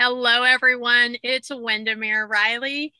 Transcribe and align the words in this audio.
Hello, 0.00 0.42
everyone. 0.42 1.16
It's 1.22 1.50
Wendemere 1.50 2.28
Riley, 2.28 2.92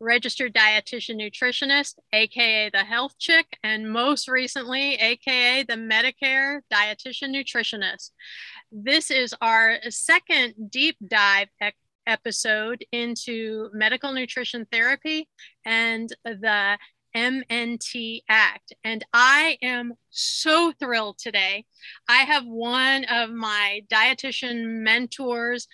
registered 0.00 0.54
dietitian 0.54 1.20
nutritionist, 1.20 1.96
aka 2.14 2.70
the 2.70 2.84
health 2.84 3.18
chick, 3.18 3.46
and 3.62 3.92
most 3.92 4.28
recently, 4.28 4.94
aka 4.94 5.62
the 5.62 5.74
Medicare 5.74 6.60
dietitian 6.72 7.34
nutritionist. 7.34 8.12
This 8.72 9.10
is 9.10 9.34
our 9.42 9.76
second 9.90 10.54
deep 10.70 10.96
dive 11.06 11.48
episode 12.06 12.82
into 12.92 13.68
medical 13.74 14.14
nutrition 14.14 14.66
therapy 14.72 15.28
and 15.66 16.08
the 16.24 16.78
MNT 17.16 18.22
Act. 18.28 18.72
And 18.84 19.04
I 19.12 19.58
am 19.62 19.94
so 20.10 20.72
thrilled 20.78 21.18
today. 21.18 21.64
I 22.08 22.18
have 22.18 22.44
one 22.46 23.04
of 23.04 23.30
my 23.30 23.82
dietitian 23.90 24.82
mentors 24.82 25.68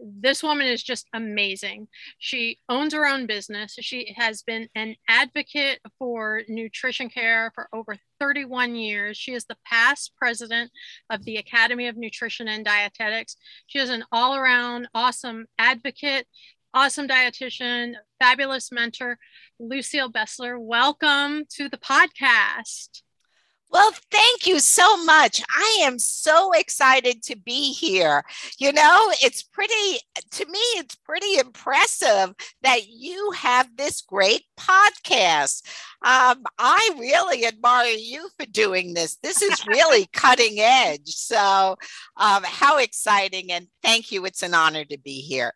this 0.00 0.42
woman 0.42 0.66
is 0.66 0.82
just 0.82 1.08
amazing. 1.12 1.88
She 2.18 2.58
owns 2.68 2.94
her 2.94 3.06
own 3.06 3.26
business. 3.26 3.76
She 3.80 4.14
has 4.16 4.42
been 4.42 4.68
an 4.74 4.94
advocate 5.08 5.80
for 5.98 6.42
nutrition 6.48 7.08
care 7.08 7.50
for 7.54 7.68
over 7.72 7.96
31 8.20 8.76
years. 8.76 9.16
She 9.16 9.32
is 9.32 9.44
the 9.44 9.56
past 9.64 10.12
president 10.16 10.70
of 11.10 11.24
the 11.24 11.36
Academy 11.36 11.88
of 11.88 11.96
Nutrition 11.96 12.48
and 12.48 12.64
Dietetics. 12.64 13.36
She 13.66 13.78
is 13.78 13.90
an 13.90 14.04
all 14.12 14.36
around 14.36 14.88
awesome 14.94 15.46
advocate, 15.58 16.26
awesome 16.74 17.08
dietitian, 17.08 17.94
fabulous 18.18 18.70
mentor. 18.72 19.18
Lucille 19.58 20.12
Beseler, 20.12 20.58
welcome 20.58 21.44
to 21.50 21.68
the 21.68 21.78
podcast. 21.78 23.02
Well, 23.70 23.92
thank 24.10 24.46
you 24.46 24.60
so 24.60 25.04
much. 25.04 25.42
I 25.50 25.80
am 25.82 25.98
so 25.98 26.52
excited 26.52 27.22
to 27.24 27.36
be 27.36 27.72
here. 27.72 28.24
You 28.58 28.72
know, 28.72 29.12
it's 29.22 29.42
pretty, 29.42 29.98
to 30.30 30.46
me, 30.46 30.58
it's 30.76 30.94
pretty 30.94 31.36
impressive 31.38 32.34
that 32.62 32.88
you 32.88 33.30
have 33.32 33.68
this 33.76 34.00
great 34.00 34.44
podcast. 34.58 35.66
Um, 36.02 36.44
I 36.58 36.90
really 36.98 37.44
admire 37.44 37.92
you 37.92 38.30
for 38.38 38.46
doing 38.46 38.94
this. 38.94 39.16
This 39.16 39.42
is 39.42 39.66
really 39.66 40.06
cutting 40.14 40.60
edge. 40.60 41.08
So, 41.08 41.76
um, 42.16 42.42
how 42.44 42.78
exciting! 42.78 43.52
And 43.52 43.66
thank 43.82 44.12
you. 44.12 44.24
It's 44.24 44.42
an 44.42 44.54
honor 44.54 44.86
to 44.86 44.98
be 44.98 45.20
here. 45.20 45.52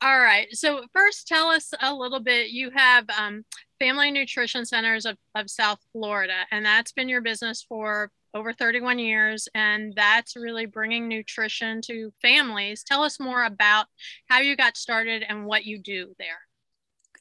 All 0.00 0.20
right. 0.20 0.46
So 0.52 0.84
first, 0.94 1.26
tell 1.26 1.48
us 1.48 1.72
a 1.82 1.92
little 1.92 2.20
bit. 2.20 2.50
You 2.50 2.70
have 2.70 3.04
um, 3.18 3.44
Family 3.80 4.12
Nutrition 4.12 4.64
Centers 4.64 5.04
of, 5.04 5.16
of 5.34 5.50
South 5.50 5.80
Florida, 5.92 6.46
and 6.52 6.64
that's 6.64 6.92
been 6.92 7.08
your 7.08 7.20
business 7.20 7.64
for 7.68 8.12
over 8.32 8.52
31 8.52 9.00
years, 9.00 9.48
and 9.54 9.92
that's 9.96 10.36
really 10.36 10.66
bringing 10.66 11.08
nutrition 11.08 11.80
to 11.82 12.12
families. 12.22 12.84
Tell 12.84 13.02
us 13.02 13.18
more 13.18 13.44
about 13.44 13.86
how 14.28 14.38
you 14.38 14.56
got 14.56 14.76
started 14.76 15.24
and 15.28 15.46
what 15.46 15.64
you 15.64 15.80
do 15.80 16.14
there. 16.18 16.47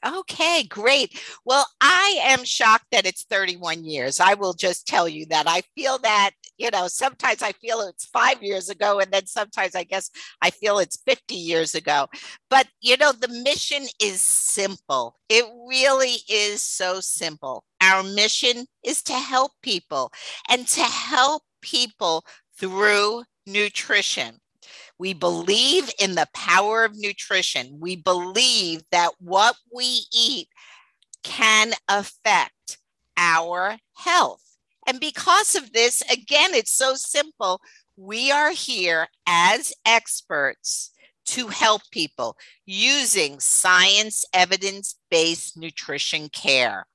Okay, 0.05 0.63
great. 0.69 1.19
Well, 1.43 1.65
I 1.81 2.19
am 2.23 2.43
shocked 2.43 2.85
that 2.91 3.05
it's 3.05 3.23
31 3.23 3.83
years. 3.83 4.19
I 4.19 4.35
will 4.35 4.53
just 4.53 4.87
tell 4.87 5.07
you 5.07 5.25
that. 5.27 5.47
I 5.47 5.61
feel 5.75 5.97
that, 5.99 6.31
you 6.57 6.69
know, 6.71 6.87
sometimes 6.87 7.41
I 7.41 7.51
feel 7.53 7.81
it's 7.81 8.05
five 8.05 8.41
years 8.43 8.69
ago, 8.69 8.99
and 8.99 9.11
then 9.11 9.25
sometimes 9.25 9.75
I 9.75 9.83
guess 9.83 10.09
I 10.41 10.51
feel 10.51 10.77
it's 10.79 11.01
50 11.05 11.35
years 11.35 11.73
ago. 11.73 12.07
But, 12.49 12.67
you 12.81 12.95
know, 12.97 13.11
the 13.11 13.27
mission 13.43 13.83
is 14.01 14.21
simple. 14.21 15.15
It 15.29 15.45
really 15.67 16.17
is 16.29 16.61
so 16.61 16.99
simple. 16.99 17.63
Our 17.81 18.03
mission 18.03 18.65
is 18.83 19.01
to 19.03 19.13
help 19.13 19.51
people 19.63 20.11
and 20.49 20.67
to 20.69 20.81
help 20.83 21.43
people 21.61 22.23
through 22.57 23.23
nutrition. 23.47 24.39
We 24.99 25.13
believe 25.13 25.91
in 25.99 26.15
the 26.15 26.27
power 26.33 26.83
of 26.83 26.97
nutrition. 26.97 27.79
We 27.79 27.95
believe 27.95 28.83
that 28.91 29.11
what 29.19 29.55
we 29.73 30.01
eat 30.13 30.47
can 31.23 31.73
affect 31.87 32.77
our 33.17 33.77
health. 33.95 34.43
And 34.87 34.99
because 34.99 35.55
of 35.55 35.73
this, 35.73 36.01
again, 36.09 36.53
it's 36.53 36.73
so 36.73 36.95
simple. 36.95 37.61
We 37.97 38.31
are 38.31 38.51
here 38.51 39.07
as 39.27 39.73
experts 39.85 40.91
to 41.27 41.47
help 41.47 41.81
people 41.91 42.37
using 42.65 43.39
science 43.39 44.23
evidence 44.33 44.95
based 45.11 45.57
nutrition 45.57 46.29
care. 46.29 46.87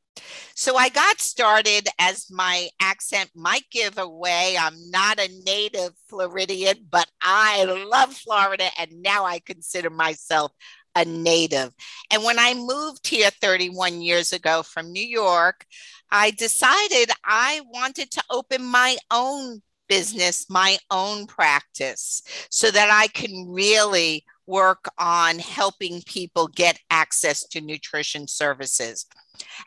So 0.55 0.77
I 0.77 0.88
got 0.88 1.21
started 1.21 1.88
as 1.99 2.31
my 2.31 2.69
accent 2.81 3.31
might 3.34 3.65
give 3.71 3.99
away. 3.99 4.56
I'm 4.59 4.91
not 4.91 5.19
a 5.19 5.28
native 5.44 5.93
Floridian, 6.09 6.87
but 6.91 7.09
I 7.21 7.65
love 7.65 8.12
Florida 8.15 8.69
and 8.78 9.03
now 9.03 9.25
I 9.25 9.38
consider 9.41 9.91
myself 9.91 10.53
a 10.94 11.05
native. 11.05 11.72
And 12.10 12.22
when 12.22 12.38
I 12.38 12.55
moved 12.55 13.06
here 13.06 13.31
31 13.41 14.03
years 14.03 14.33
ago 14.33 14.62
from 14.62 14.93
New 14.93 15.06
York, 15.06 15.65
I 16.10 16.31
decided 16.33 17.10
I 17.25 17.62
wanted 17.72 18.10
to 18.12 18.25
open 18.31 18.62
my 18.62 18.97
own 19.10 19.62
business, 19.89 20.49
my 20.49 20.78
own 20.91 21.27
practice, 21.27 22.22
so 22.50 22.71
that 22.71 22.91
I 22.91 23.09
can 23.09 23.49
really 23.49 24.25
work 24.47 24.89
on 24.99 25.39
helping 25.39 26.03
people 26.03 26.49
get 26.49 26.78
access 26.91 27.47
to 27.49 27.60
nutrition 27.60 28.28
services. 28.28 29.06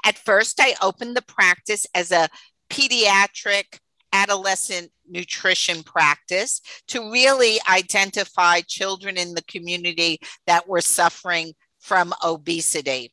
At 0.03 0.17
first, 0.17 0.59
I 0.59 0.75
opened 0.81 1.15
the 1.15 1.21
practice 1.21 1.85
as 1.93 2.11
a 2.11 2.29
pediatric 2.69 3.79
adolescent 4.13 4.91
nutrition 5.07 5.83
practice 5.83 6.61
to 6.87 7.11
really 7.11 7.59
identify 7.69 8.61
children 8.61 9.17
in 9.17 9.33
the 9.33 9.43
community 9.43 10.19
that 10.47 10.67
were 10.67 10.81
suffering 10.81 11.53
from 11.79 12.13
obesity. 12.23 13.11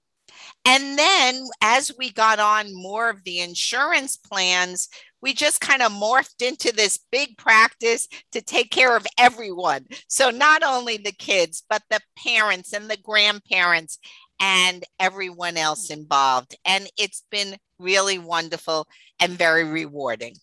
And 0.64 0.98
then 0.98 1.46
as 1.60 1.92
we 1.98 2.10
got 2.10 2.38
on 2.38 2.72
more 2.72 3.10
of 3.10 3.24
the 3.24 3.40
insurance 3.40 4.16
plans, 4.16 4.88
we 5.20 5.32
just 5.34 5.60
kind 5.60 5.82
of 5.82 5.92
morphed 5.92 6.46
into 6.46 6.72
this 6.72 6.98
big 7.10 7.36
practice 7.36 8.08
to 8.32 8.40
take 8.40 8.70
care 8.70 8.96
of 8.96 9.06
everyone. 9.18 9.86
So 10.08 10.30
not 10.30 10.62
only 10.64 10.96
the 10.96 11.12
kids, 11.12 11.62
but 11.68 11.82
the 11.90 12.00
parents 12.16 12.72
and 12.72 12.88
the 12.88 12.96
grandparents 12.96 13.98
and 14.40 14.84
everyone 14.98 15.56
else 15.56 15.90
involved. 15.90 16.56
And 16.64 16.88
it's 16.98 17.24
been 17.30 17.56
really 17.78 18.18
wonderful 18.18 18.86
and 19.20 19.32
very 19.32 19.64
rewarding. 19.64 20.34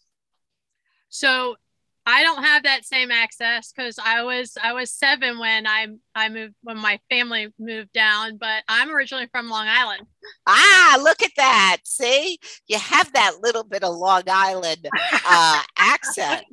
So 1.10 1.56
I 2.06 2.24
don't 2.24 2.44
have 2.44 2.64
that 2.64 2.86
same 2.86 3.12
access 3.12 3.72
because 3.72 4.00
I 4.04 4.24
was 4.24 4.58
I 4.62 4.74
was 4.74 4.90
seven 4.92 5.38
when 5.38 5.68
I 5.68 5.88
I 6.16 6.30
moved 6.30 6.56
when 6.64 6.80
my 6.80 7.00
family 7.08 7.54
moved 7.60 7.94
down, 7.94 8.38
but 8.38 8.64
I'm 8.68 8.90
originally 8.90 9.28
from 9.32 9.48
Long 9.48 9.68
Island. 9.68 10.08
Ah, 10.48 11.00
look 11.04 11.22
at 11.22 11.32
that! 11.38 11.78
See, 11.86 12.40
you 12.68 12.80
have 12.80 13.14
that 13.14 13.34
little 13.42 13.64
bit 13.64 13.84
of 13.84 13.96
Long 13.96 14.24
Island 14.28 14.88
uh, 15.24 15.62
accent. 15.78 16.46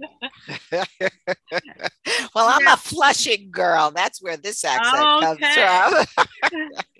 well, 0.70 2.48
I'm 2.48 2.66
a 2.66 2.76
Flushing 2.76 3.50
girl. 3.50 3.92
That's 3.92 4.20
where 4.20 4.36
this 4.36 4.62
accent 4.62 5.06
okay. 5.06 5.54
comes 5.54 6.06
from. 6.14 6.70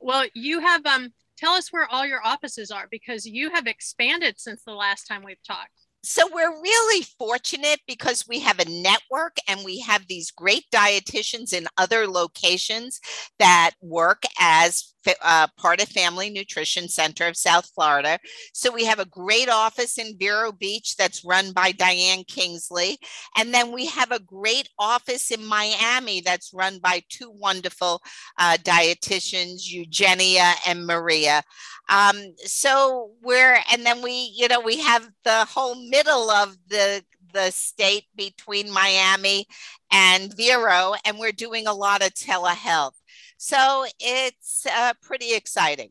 well, 0.00 0.26
you 0.34 0.60
have 0.60 0.84
um. 0.86 1.12
Tell 1.36 1.54
us 1.54 1.72
where 1.72 1.88
all 1.90 2.04
your 2.04 2.20
offices 2.22 2.70
are 2.70 2.86
because 2.90 3.24
you 3.24 3.48
have 3.48 3.66
expanded 3.66 4.38
since 4.38 4.62
the 4.62 4.74
last 4.74 5.04
time 5.04 5.22
we've 5.24 5.42
talked 5.42 5.70
so 6.02 6.28
we're 6.32 6.62
really 6.62 7.04
fortunate 7.18 7.80
because 7.86 8.26
we 8.26 8.40
have 8.40 8.58
a 8.58 8.68
network 8.68 9.36
and 9.46 9.60
we 9.64 9.80
have 9.80 10.06
these 10.06 10.30
great 10.30 10.64
dietitians 10.72 11.52
in 11.52 11.66
other 11.76 12.06
locations 12.06 13.00
that 13.38 13.72
work 13.82 14.22
as 14.38 14.89
uh, 15.22 15.46
part 15.56 15.82
of 15.82 15.88
Family 15.88 16.30
Nutrition 16.30 16.88
Center 16.88 17.26
of 17.26 17.36
South 17.36 17.68
Florida. 17.74 18.18
So 18.52 18.72
we 18.72 18.84
have 18.84 18.98
a 18.98 19.04
great 19.04 19.48
office 19.48 19.98
in 19.98 20.16
Vero 20.18 20.52
Beach 20.52 20.96
that's 20.96 21.24
run 21.24 21.52
by 21.52 21.72
Diane 21.72 22.24
Kingsley. 22.24 22.98
And 23.36 23.52
then 23.52 23.72
we 23.72 23.86
have 23.86 24.12
a 24.12 24.20
great 24.20 24.68
office 24.78 25.30
in 25.30 25.44
Miami 25.44 26.20
that's 26.20 26.52
run 26.54 26.78
by 26.78 27.02
two 27.08 27.30
wonderful 27.30 28.02
uh, 28.38 28.56
dietitians, 28.62 29.70
Eugenia 29.70 30.52
and 30.66 30.86
Maria. 30.86 31.42
Um, 31.88 32.34
so 32.38 33.10
we're, 33.22 33.58
and 33.72 33.84
then 33.84 34.02
we, 34.02 34.32
you 34.34 34.48
know, 34.48 34.60
we 34.60 34.78
have 34.80 35.08
the 35.24 35.44
whole 35.46 35.74
middle 35.88 36.30
of 36.30 36.56
the 36.68 37.02
the 37.32 37.50
state 37.50 38.04
between 38.16 38.70
Miami 38.72 39.46
and 39.92 40.34
Vero, 40.36 40.94
and 41.04 41.18
we're 41.18 41.32
doing 41.32 41.66
a 41.66 41.72
lot 41.72 42.02
of 42.02 42.12
telehealth. 42.14 42.99
So 43.42 43.86
it's 43.98 44.66
uh, 44.66 44.92
pretty 45.00 45.34
exciting. 45.34 45.88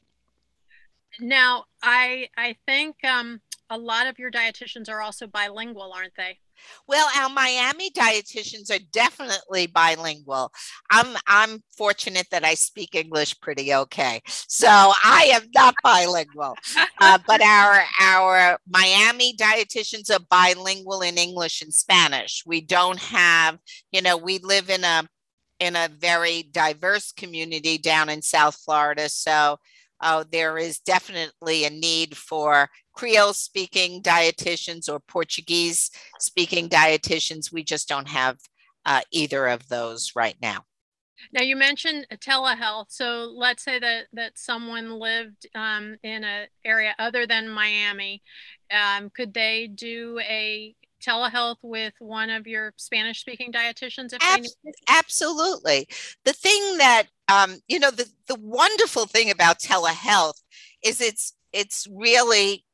Now, 1.20 1.64
I 1.82 2.30
I 2.38 2.56
think 2.68 3.04
um, 3.04 3.42
a 3.72 3.78
lot 3.78 4.06
of 4.06 4.20
your 4.20 4.30
dietitians 4.30 4.88
are 4.88 5.02
also 5.02 5.26
bilingual, 5.26 5.92
aren't 5.92 6.14
they? 6.16 6.38
Well, 6.88 7.10
our 7.18 7.30
Miami 7.30 7.90
dietitians 7.90 8.70
are 8.70 8.86
definitely 8.92 9.66
bilingual. 9.66 10.52
I'm 10.92 11.18
I'm 11.26 11.64
fortunate 11.76 12.28
that 12.30 12.46
I 12.46 12.54
speak 12.54 12.94
English 12.94 13.42
pretty 13.42 13.74
okay, 13.74 14.22
so 14.28 14.68
I 14.68 15.32
am 15.34 15.50
not 15.56 15.74
bilingual. 15.84 16.56
Uh, 17.02 17.18
but 17.26 17.42
our 17.42 17.82
our 18.00 18.60
Miami 18.70 19.36
dietitians 19.36 20.12
are 20.12 20.24
bilingual 20.30 21.02
in 21.02 21.18
English 21.18 21.64
and 21.64 21.74
Spanish. 21.74 22.44
We 22.46 22.62
don't 22.62 23.00
have, 23.00 23.58
you 23.92 24.04
know, 24.04 24.18
we 24.18 24.38
live 24.38 24.70
in 24.70 24.84
a 24.84 25.08
in 25.60 25.76
a 25.76 25.90
very 25.90 26.44
diverse 26.44 27.12
community 27.12 27.78
down 27.78 28.10
in 28.10 28.22
South 28.22 28.56
Florida, 28.56 29.10
so 29.10 29.58
uh, 30.02 30.24
there 30.32 30.58
is 30.58 30.80
definitely 30.80 31.66
a 31.66 31.70
need 31.70 32.16
for 32.16 32.70
Creole 32.94 33.34
speaking 33.34 34.02
dietitians 34.02 34.90
or 34.90 35.00
Portuguese 35.00 35.92
speaking 36.20 36.70
dietitians. 36.70 37.52
We 37.52 37.64
just 37.64 37.88
don't 37.90 38.08
have 38.08 38.38
uh, 38.86 39.02
either 39.12 39.48
of 39.48 39.68
those 39.68 40.14
right 40.16 40.36
now. 40.42 40.64
Now 41.34 41.42
you 41.42 41.56
mentioned 41.56 42.08
telehealth. 42.16 42.88
So 42.90 43.34
let's 43.36 43.64
say 43.64 43.78
that 43.80 44.06
that 44.14 44.38
someone 44.38 44.92
lived 45.00 45.48
um, 45.54 45.98
in 46.02 46.24
an 46.24 46.48
area 46.64 46.96
other 46.98 47.28
than 47.28 47.50
Miami. 47.50 48.24
Um, 48.72 49.10
could 49.10 49.34
they 49.34 49.68
do 49.68 50.20
a 50.22 50.76
telehealth 51.00 51.58
with 51.62 51.94
one 52.00 52.30
of 52.30 52.48
your 52.48 52.74
Spanish 52.78 53.20
speaking 53.22 53.52
dietitians? 53.52 54.14
If 54.14 54.20
Ab- 54.22 54.46
absolutely. 54.90 55.88
The 56.26 56.34
thing 56.34 56.78
that 56.78 57.08
um, 57.28 57.60
you 57.68 57.80
know, 57.80 57.92
the 57.92 58.10
the 58.28 58.40
wonderful 58.40 59.06
thing 59.06 59.30
about 59.30 59.60
telehealth 59.60 60.42
is 60.84 61.00
it's 61.00 61.34
it's 61.54 61.88
really 61.92 62.66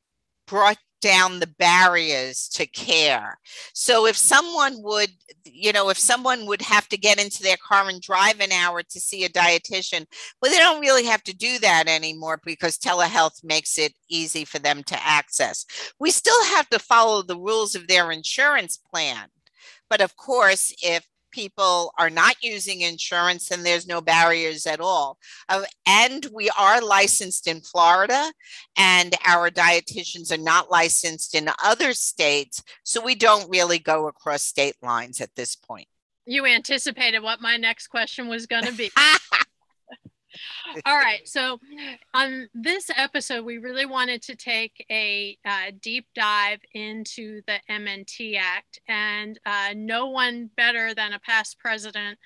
brought 0.48 0.78
down 1.06 1.40
the 1.40 1.54
barriers 1.60 2.48
to 2.50 2.66
care. 2.66 3.38
So 3.76 4.08
if 4.08 4.18
someone 4.18 4.82
would, 4.82 5.12
you 5.44 5.72
know, 5.72 5.90
if 5.90 6.00
someone 6.00 6.48
would 6.48 6.64
have 6.64 6.90
to 6.90 6.98
get 6.98 7.24
into 7.24 7.44
their 7.44 7.58
car 7.58 7.88
and 7.88 8.02
drive 8.02 8.40
an 8.40 8.52
hour 8.52 8.82
to 8.82 9.00
see 9.00 9.24
a 9.24 9.30
dietitian, 9.30 10.08
well, 10.42 10.52
they 10.52 10.58
don't 10.58 10.82
really 10.82 11.06
have 11.06 11.22
to 11.26 11.36
do 11.36 11.60
that 11.60 11.88
anymore 11.88 12.42
because 12.44 12.80
telehealth 12.80 13.44
makes 13.44 13.78
it 13.78 13.94
easy 14.10 14.46
for 14.46 14.58
them 14.58 14.82
to 14.86 14.98
access. 15.06 15.64
We 16.00 16.10
still 16.10 16.44
have 16.46 16.68
to 16.70 16.80
follow 16.80 17.22
the 17.22 17.38
rules 17.38 17.76
of 17.76 17.88
their 17.88 18.12
insurance 18.12 18.76
plan. 18.76 19.28
But 19.88 20.02
of 20.02 20.18
course, 20.18 20.74
if 20.82 21.06
people 21.36 21.94
are 22.00 22.10
not 22.10 22.38
using 22.42 22.82
insurance 22.82 23.52
and 23.52 23.66
there's 23.66 23.86
no 23.86 24.00
barriers 24.00 24.66
at 24.66 24.80
all. 24.80 25.18
Uh, 25.50 25.64
and 25.86 26.26
we 26.34 26.50
are 26.58 26.82
licensed 26.82 27.46
in 27.48 27.60
Florida, 27.60 28.32
and 28.78 29.14
our 29.28 29.52
dietitians 29.52 30.32
are 30.32 30.42
not 30.42 30.72
licensed 30.72 31.36
in 31.36 31.50
other 31.64 31.94
states. 31.94 32.64
So 32.84 33.04
we 33.04 33.16
don't 33.16 33.50
really 33.50 33.80
go 33.80 34.08
across 34.08 34.44
state 34.44 34.76
lines 34.82 35.20
at 35.20 35.36
this 35.36 35.56
point. 35.58 35.88
You 36.26 36.46
anticipated 36.46 37.20
what 37.20 37.42
my 37.42 37.58
next 37.58 37.88
question 37.88 38.30
was 38.30 38.48
going 38.48 38.66
to 38.66 38.72
be. 38.72 38.90
All 40.86 40.98
right. 40.98 41.28
So, 41.28 41.60
on 42.14 42.50
this 42.54 42.90
episode, 42.96 43.46
we 43.46 43.58
really 43.58 43.86
wanted 43.86 44.22
to 44.24 44.36
take 44.36 44.86
a 44.90 45.38
uh, 45.46 45.72
deep 45.82 46.08
dive 46.16 46.60
into 46.74 47.42
the 47.48 47.60
MNT 47.70 48.38
Act, 48.40 48.80
and 48.88 49.40
uh, 49.46 49.74
no 49.76 50.08
one 50.08 50.50
better 50.56 50.94
than 50.94 51.14
a 51.14 51.20
past 51.20 51.60
president 51.60 52.18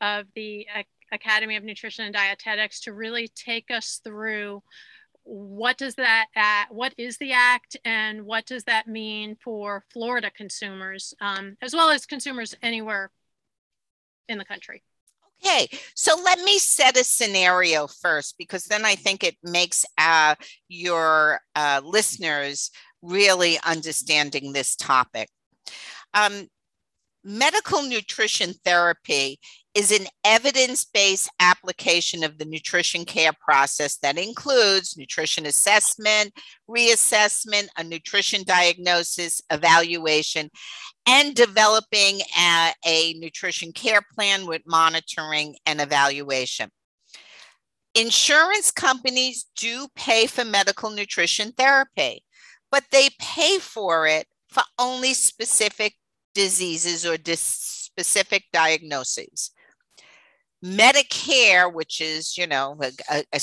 of 0.00 0.26
the 0.34 0.66
uh, 0.74 0.82
Academy 1.12 1.56
of 1.56 1.64
Nutrition 1.64 2.04
and 2.04 2.14
Dietetics 2.14 2.80
to 2.82 2.92
really 2.92 3.28
take 3.28 3.70
us 3.70 4.00
through 4.02 4.62
what 5.24 5.78
does 5.78 5.94
that 5.96 6.26
act, 6.34 6.72
what 6.72 6.94
is 6.98 7.18
the 7.18 7.32
act 7.32 7.76
and 7.84 8.24
what 8.24 8.46
does 8.46 8.64
that 8.64 8.88
mean 8.88 9.36
for 9.42 9.84
Florida 9.92 10.30
consumers 10.30 11.14
um, 11.20 11.56
as 11.62 11.74
well 11.74 11.90
as 11.90 12.06
consumers 12.06 12.56
anywhere 12.62 13.10
in 14.28 14.38
the 14.38 14.44
country. 14.44 14.82
Okay, 15.44 15.68
so 15.96 16.14
let 16.22 16.38
me 16.40 16.58
set 16.58 16.96
a 16.96 17.02
scenario 17.02 17.88
first 17.88 18.36
because 18.38 18.64
then 18.64 18.84
I 18.84 18.94
think 18.94 19.24
it 19.24 19.36
makes 19.42 19.84
uh, 19.98 20.36
your 20.68 21.40
uh, 21.56 21.80
listeners 21.84 22.70
really 23.02 23.58
understanding 23.66 24.52
this 24.52 24.76
topic. 24.76 25.28
Um, 26.14 26.46
medical 27.24 27.82
nutrition 27.82 28.54
therapy 28.64 29.40
is 29.74 29.90
an 29.90 30.06
evidence 30.24 30.84
based 30.84 31.30
application 31.40 32.22
of 32.22 32.36
the 32.38 32.44
nutrition 32.44 33.04
care 33.04 33.32
process 33.40 33.96
that 33.98 34.18
includes 34.18 34.96
nutrition 34.96 35.46
assessment, 35.46 36.32
reassessment, 36.68 37.68
a 37.78 37.84
nutrition 37.84 38.42
diagnosis, 38.44 39.40
evaluation, 39.50 40.50
and 41.06 41.34
developing 41.34 42.20
a, 42.38 42.72
a, 42.86 43.14
nutrition 43.14 43.72
care 43.72 44.02
plan 44.14 44.46
with 44.46 44.62
monitoring 44.66 45.56
and 45.64 45.80
evaluation. 45.80 46.70
Insurance 47.94 48.70
companies 48.70 49.46
do 49.56 49.86
pay 49.94 50.26
for 50.26 50.44
medical 50.44 50.90
nutrition 50.90 51.52
therapy, 51.52 52.24
but 52.70 52.84
they 52.90 53.08
pay 53.18 53.58
for 53.58 54.06
it 54.06 54.26
for 54.48 54.62
only 54.78 55.14
specific 55.14 55.94
diseases 56.34 57.04
or 57.04 57.16
dis- 57.16 57.82
specific 57.92 58.44
diagnoses. 58.52 59.50
Medicare, 60.64 61.72
which 61.72 62.00
is, 62.00 62.36
you 62.38 62.46
know, 62.46 62.78
a, 63.10 63.24
a, 63.32 63.40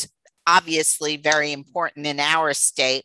obviously 0.48 1.18
very 1.18 1.51
important 1.51 2.07
in 2.07 2.19
our 2.19 2.54
state, 2.54 3.04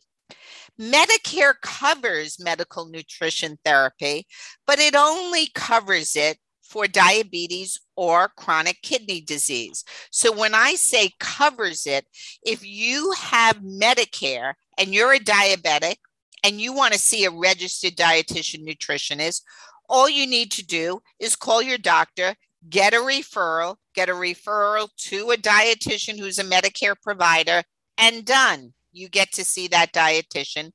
Medicare 0.81 1.55
covers 1.63 2.41
medical 2.41 2.87
nutrition 2.87 3.59
therapy, 3.65 4.27
but 4.67 4.79
it 4.79 4.95
only 4.97 5.49
covers 5.55 6.17
it 6.17 6.39
for 6.63 6.89
diabetes 6.89 7.81
or 7.97 8.31
chronic 8.37 8.83
kidney 8.83 9.21
disease. 9.21 9.85
So 10.11 10.33
when 10.33 10.55
I 10.55 10.75
say 10.75 11.13
covers 11.21 11.87
it, 11.87 12.07
if 12.43 12.67
you 12.67 13.13
have 13.17 13.61
Medicare 13.61 14.55
and 14.79 14.93
you're 14.93 15.13
a 15.13 15.21
diabetic 15.21 15.97
and 16.43 16.61
you 16.61 16.73
want 16.73 16.93
to 16.93 16.99
see 16.99 17.25
a 17.25 17.31
registered 17.31 17.95
dietitian 17.95 18.67
nutritionist, 18.67 19.43
all 19.89 20.09
you 20.09 20.27
need 20.27 20.51
to 20.53 20.67
do 20.67 21.01
is 21.21 21.37
call 21.37 21.63
your 21.63 21.79
doctor, 21.79 22.35
get 22.69 22.95
a 22.95 22.99
referral, 22.99 23.77
get 23.95 24.09
a 24.09 24.13
referral 24.13 24.89
to 24.97 25.31
a 25.31 25.37
dietitian 25.37 26.19
who's 26.19 26.39
a 26.39 26.45
Medicare 26.45 26.97
provider, 27.03 27.63
and 27.99 28.25
done. 28.25 28.73
You 28.93 29.09
get 29.09 29.33
to 29.33 29.45
see 29.45 29.69
that 29.69 29.93
dietitian, 29.93 30.71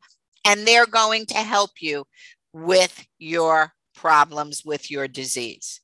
and 0.45 0.67
they're 0.67 0.85
going 0.85 1.25
to 1.27 1.37
help 1.37 1.71
you 1.79 2.05
with 2.53 3.05
your 3.17 3.73
problems 3.95 4.63
with 4.65 4.89
your 4.89 5.07
disease. 5.07 5.81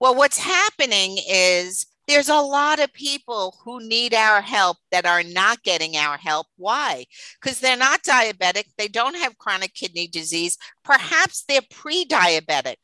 Well, 0.00 0.14
what's 0.14 0.38
happening 0.38 1.18
is 1.28 1.86
there's 2.08 2.28
a 2.28 2.40
lot 2.40 2.80
of 2.80 2.92
people 2.92 3.56
who 3.64 3.86
need 3.86 4.12
our 4.12 4.40
help 4.40 4.76
that 4.90 5.06
are 5.06 5.22
not 5.22 5.62
getting 5.62 5.96
our 5.96 6.16
help. 6.16 6.46
Why? 6.56 7.04
Because 7.40 7.60
they're 7.60 7.76
not 7.76 8.02
diabetic, 8.02 8.64
they 8.76 8.88
don't 8.88 9.16
have 9.16 9.38
chronic 9.38 9.74
kidney 9.74 10.08
disease, 10.08 10.58
perhaps 10.84 11.44
they're 11.46 11.60
pre 11.70 12.04
diabetic. 12.04 12.76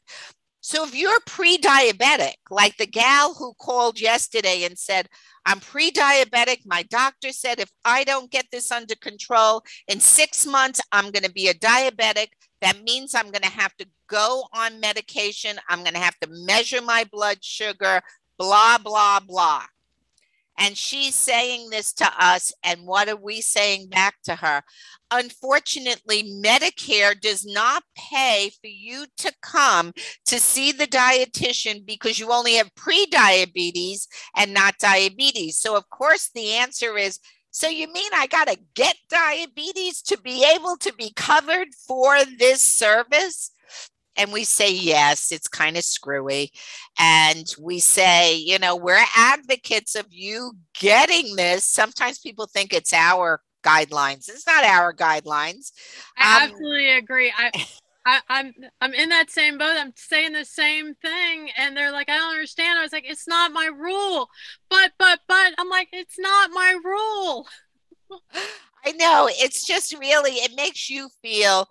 So 0.68 0.84
if 0.84 0.94
you're 0.94 1.18
pre 1.24 1.56
diabetic, 1.56 2.34
like 2.50 2.76
the 2.76 2.86
gal 2.86 3.32
who 3.32 3.54
called 3.54 3.98
yesterday 3.98 4.64
and 4.64 4.78
said, 4.78 5.08
I'm 5.46 5.60
pre 5.60 5.90
diabetic. 5.90 6.58
My 6.66 6.82
doctor 6.90 7.32
said 7.32 7.58
if 7.58 7.70
I 7.86 8.04
don't 8.04 8.30
get 8.30 8.44
this 8.52 8.70
under 8.70 8.94
control 8.96 9.62
in 9.86 9.98
six 9.98 10.44
months, 10.44 10.78
I'm 10.92 11.10
going 11.10 11.22
to 11.22 11.32
be 11.32 11.48
a 11.48 11.54
diabetic. 11.54 12.26
That 12.60 12.82
means 12.82 13.14
I'm 13.14 13.30
going 13.30 13.44
to 13.44 13.48
have 13.48 13.74
to 13.78 13.86
go 14.10 14.44
on 14.52 14.78
medication. 14.78 15.56
I'm 15.70 15.84
going 15.84 15.94
to 15.94 16.00
have 16.00 16.18
to 16.20 16.28
measure 16.30 16.82
my 16.82 17.06
blood 17.10 17.38
sugar, 17.42 18.02
blah, 18.38 18.76
blah, 18.76 19.20
blah. 19.20 19.62
And 20.58 20.76
she's 20.76 21.14
saying 21.14 21.70
this 21.70 21.92
to 21.94 22.10
us. 22.18 22.52
And 22.64 22.80
what 22.84 23.08
are 23.08 23.16
we 23.16 23.40
saying 23.40 23.88
back 23.88 24.16
to 24.24 24.34
her? 24.34 24.62
Unfortunately, 25.10 26.24
Medicare 26.44 27.18
does 27.18 27.46
not 27.46 27.84
pay 27.96 28.50
for 28.60 28.66
you 28.66 29.06
to 29.18 29.32
come 29.40 29.92
to 30.26 30.40
see 30.40 30.72
the 30.72 30.86
dietitian 30.86 31.86
because 31.86 32.18
you 32.18 32.32
only 32.32 32.54
have 32.54 32.74
pre-diabetes 32.74 34.08
and 34.36 34.52
not 34.52 34.78
diabetes. 34.78 35.56
So, 35.58 35.76
of 35.76 35.88
course, 35.90 36.30
the 36.34 36.52
answer 36.54 36.98
is 36.98 37.20
so 37.50 37.68
you 37.68 37.92
mean 37.92 38.10
I 38.14 38.26
got 38.26 38.48
to 38.48 38.58
get 38.74 38.96
diabetes 39.08 40.02
to 40.02 40.18
be 40.20 40.44
able 40.54 40.76
to 40.76 40.92
be 40.94 41.12
covered 41.16 41.68
for 41.74 42.16
this 42.38 42.60
service? 42.62 43.50
And 44.18 44.32
we 44.32 44.44
say 44.44 44.70
yes 44.70 45.32
it's 45.32 45.48
kind 45.48 45.76
of 45.76 45.84
screwy 45.84 46.52
and 46.98 47.54
we 47.60 47.78
say 47.78 48.36
you 48.36 48.58
know 48.58 48.76
we're 48.76 49.02
advocates 49.16 49.94
of 49.94 50.06
you 50.10 50.52
getting 50.78 51.36
this 51.36 51.64
sometimes 51.64 52.18
people 52.18 52.46
think 52.46 52.72
it's 52.72 52.92
our 52.92 53.40
guidelines 53.64 54.28
it's 54.28 54.46
not 54.46 54.64
our 54.64 54.92
guidelines 54.92 55.72
i 56.18 56.44
um, 56.44 56.50
absolutely 56.50 56.90
agree 56.90 57.32
i 57.38 57.50
I, 58.06 58.20
I'm 58.30 58.54
I'm 58.80 58.94
in 58.94 59.10
that 59.10 59.28
same 59.28 59.58
boat. 59.58 59.76
I'm 59.76 59.92
saying 59.94 60.32
the 60.32 60.46
same 60.46 60.94
thing, 60.94 61.50
and 61.58 61.76
they're 61.76 61.92
like, 61.92 62.08
"I 62.08 62.16
don't 62.16 62.30
understand." 62.32 62.78
I 62.78 62.82
was 62.82 62.92
like, 62.92 63.04
"It's 63.06 63.28
not 63.28 63.52
my 63.52 63.66
rule," 63.66 64.30
but 64.70 64.92
but 64.98 65.20
but 65.28 65.52
I'm 65.58 65.68
like, 65.68 65.88
"It's 65.92 66.18
not 66.18 66.50
my 66.50 66.78
rule." 66.82 67.46
I 68.86 68.92
know. 68.92 69.28
It's 69.30 69.66
just 69.66 69.92
really 69.98 70.32
it 70.32 70.56
makes 70.56 70.88
you 70.88 71.10
feel 71.20 71.68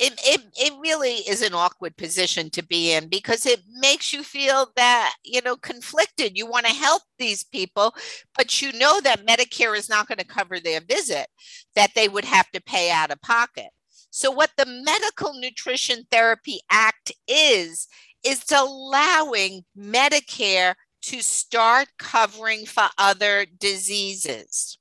it, 0.00 0.12
it, 0.24 0.40
it 0.56 0.72
really 0.80 1.14
is 1.28 1.40
an 1.40 1.54
awkward 1.54 1.96
position 1.96 2.50
to 2.50 2.64
be 2.64 2.92
in 2.92 3.08
because 3.08 3.46
it 3.46 3.62
makes 3.78 4.12
you 4.12 4.24
feel 4.24 4.72
that 4.76 5.14
you 5.24 5.40
know 5.42 5.56
conflicted. 5.56 6.36
You 6.36 6.46
want 6.46 6.66
to 6.66 6.72
help 6.72 7.02
these 7.18 7.44
people 7.44 7.94
but 8.36 8.60
you 8.60 8.72
know 8.72 9.00
that 9.00 9.26
medicare 9.26 9.76
is 9.76 9.88
not 9.88 10.08
going 10.08 10.18
to 10.18 10.26
cover 10.26 10.58
their 10.58 10.80
visit 10.80 11.28
that 11.76 11.92
they 11.94 12.08
would 12.08 12.24
have 12.24 12.50
to 12.50 12.62
pay 12.62 12.90
out 12.90 13.10
of 13.12 13.20
pocket. 13.20 13.68
So 14.10 14.30
what 14.30 14.50
the 14.56 14.66
medical 14.66 15.34
nutrition 15.34 16.06
therapy 16.10 16.60
act 16.70 17.12
is 17.28 17.86
is 18.24 18.44
allowing 18.50 19.64
medicare 19.78 20.74
to 21.02 21.20
start 21.20 21.88
covering 21.98 22.64
for 22.64 22.84
other 22.98 23.46
diseases. 23.60 24.76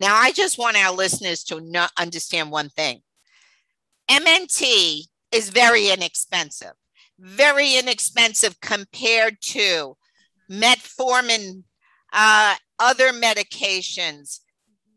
Now 0.00 0.16
i 0.16 0.32
just 0.32 0.58
want 0.58 0.76
our 0.78 0.92
listeners 0.92 1.44
to 1.44 1.90
understand 1.98 2.50
one 2.50 2.70
thing 2.70 3.02
MNT 4.10 5.06
is 5.32 5.50
very 5.50 5.90
inexpensive, 5.90 6.72
very 7.18 7.76
inexpensive 7.76 8.60
compared 8.60 9.40
to 9.40 9.96
metformin, 10.50 11.64
uh, 12.12 12.54
other 12.78 13.10
medications, 13.10 14.40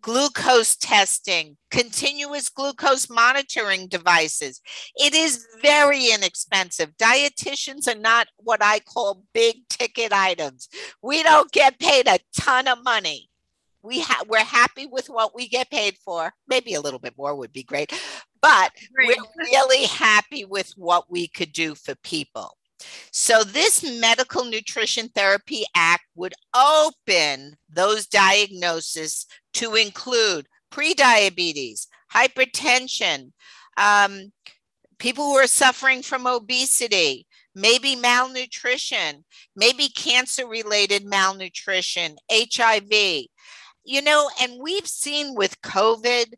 glucose 0.01 0.75
testing, 0.75 1.57
continuous 1.71 2.49
glucose 2.49 3.09
monitoring 3.09 3.87
devices. 3.87 4.61
It 4.95 5.13
is 5.13 5.45
very 5.61 6.11
inexpensive. 6.11 6.95
Dietitians 6.97 7.87
are 7.87 7.99
not 7.99 8.27
what 8.37 8.63
I 8.63 8.79
call 8.79 9.23
big 9.33 9.67
ticket 9.69 10.13
items. 10.13 10.69
We 11.01 11.23
don't 11.23 11.51
get 11.51 11.79
paid 11.79 12.07
a 12.07 12.19
ton 12.39 12.67
of 12.67 12.83
money. 12.83 13.29
We 13.83 14.01
ha- 14.01 14.23
we're 14.27 14.39
happy 14.39 14.85
with 14.85 15.07
what 15.07 15.35
we 15.35 15.47
get 15.47 15.69
paid 15.69 15.97
for. 16.03 16.33
Maybe 16.47 16.73
a 16.73 16.81
little 16.81 16.99
bit 16.99 17.13
more 17.17 17.35
would 17.35 17.53
be 17.53 17.63
great, 17.63 17.93
but 18.41 18.71
Great. 18.93 19.17
we're 19.17 19.45
really 19.45 19.85
happy 19.85 20.45
with 20.45 20.71
what 20.75 21.09
we 21.09 21.27
could 21.27 21.51
do 21.51 21.75
for 21.75 21.95
people. 21.95 22.57
So, 23.11 23.43
this 23.43 23.83
Medical 23.99 24.45
Nutrition 24.45 25.09
Therapy 25.09 25.63
Act 25.75 26.03
would 26.15 26.35
open 26.55 27.57
those 27.69 28.05
diagnoses 28.05 29.25
to 29.53 29.73
include 29.75 30.47
prediabetes, 30.71 31.87
hypertension, 32.13 33.31
um, 33.77 34.31
people 34.99 35.25
who 35.25 35.35
are 35.35 35.47
suffering 35.47 36.03
from 36.03 36.27
obesity, 36.27 37.25
maybe 37.55 37.95
malnutrition, 37.95 39.25
maybe 39.55 39.89
cancer 39.89 40.47
related 40.47 41.05
malnutrition, 41.05 42.17
HIV. 42.31 43.25
You 43.83 44.01
know, 44.01 44.29
and 44.41 44.59
we've 44.61 44.87
seen 44.87 45.33
with 45.33 45.61
COVID 45.61 46.33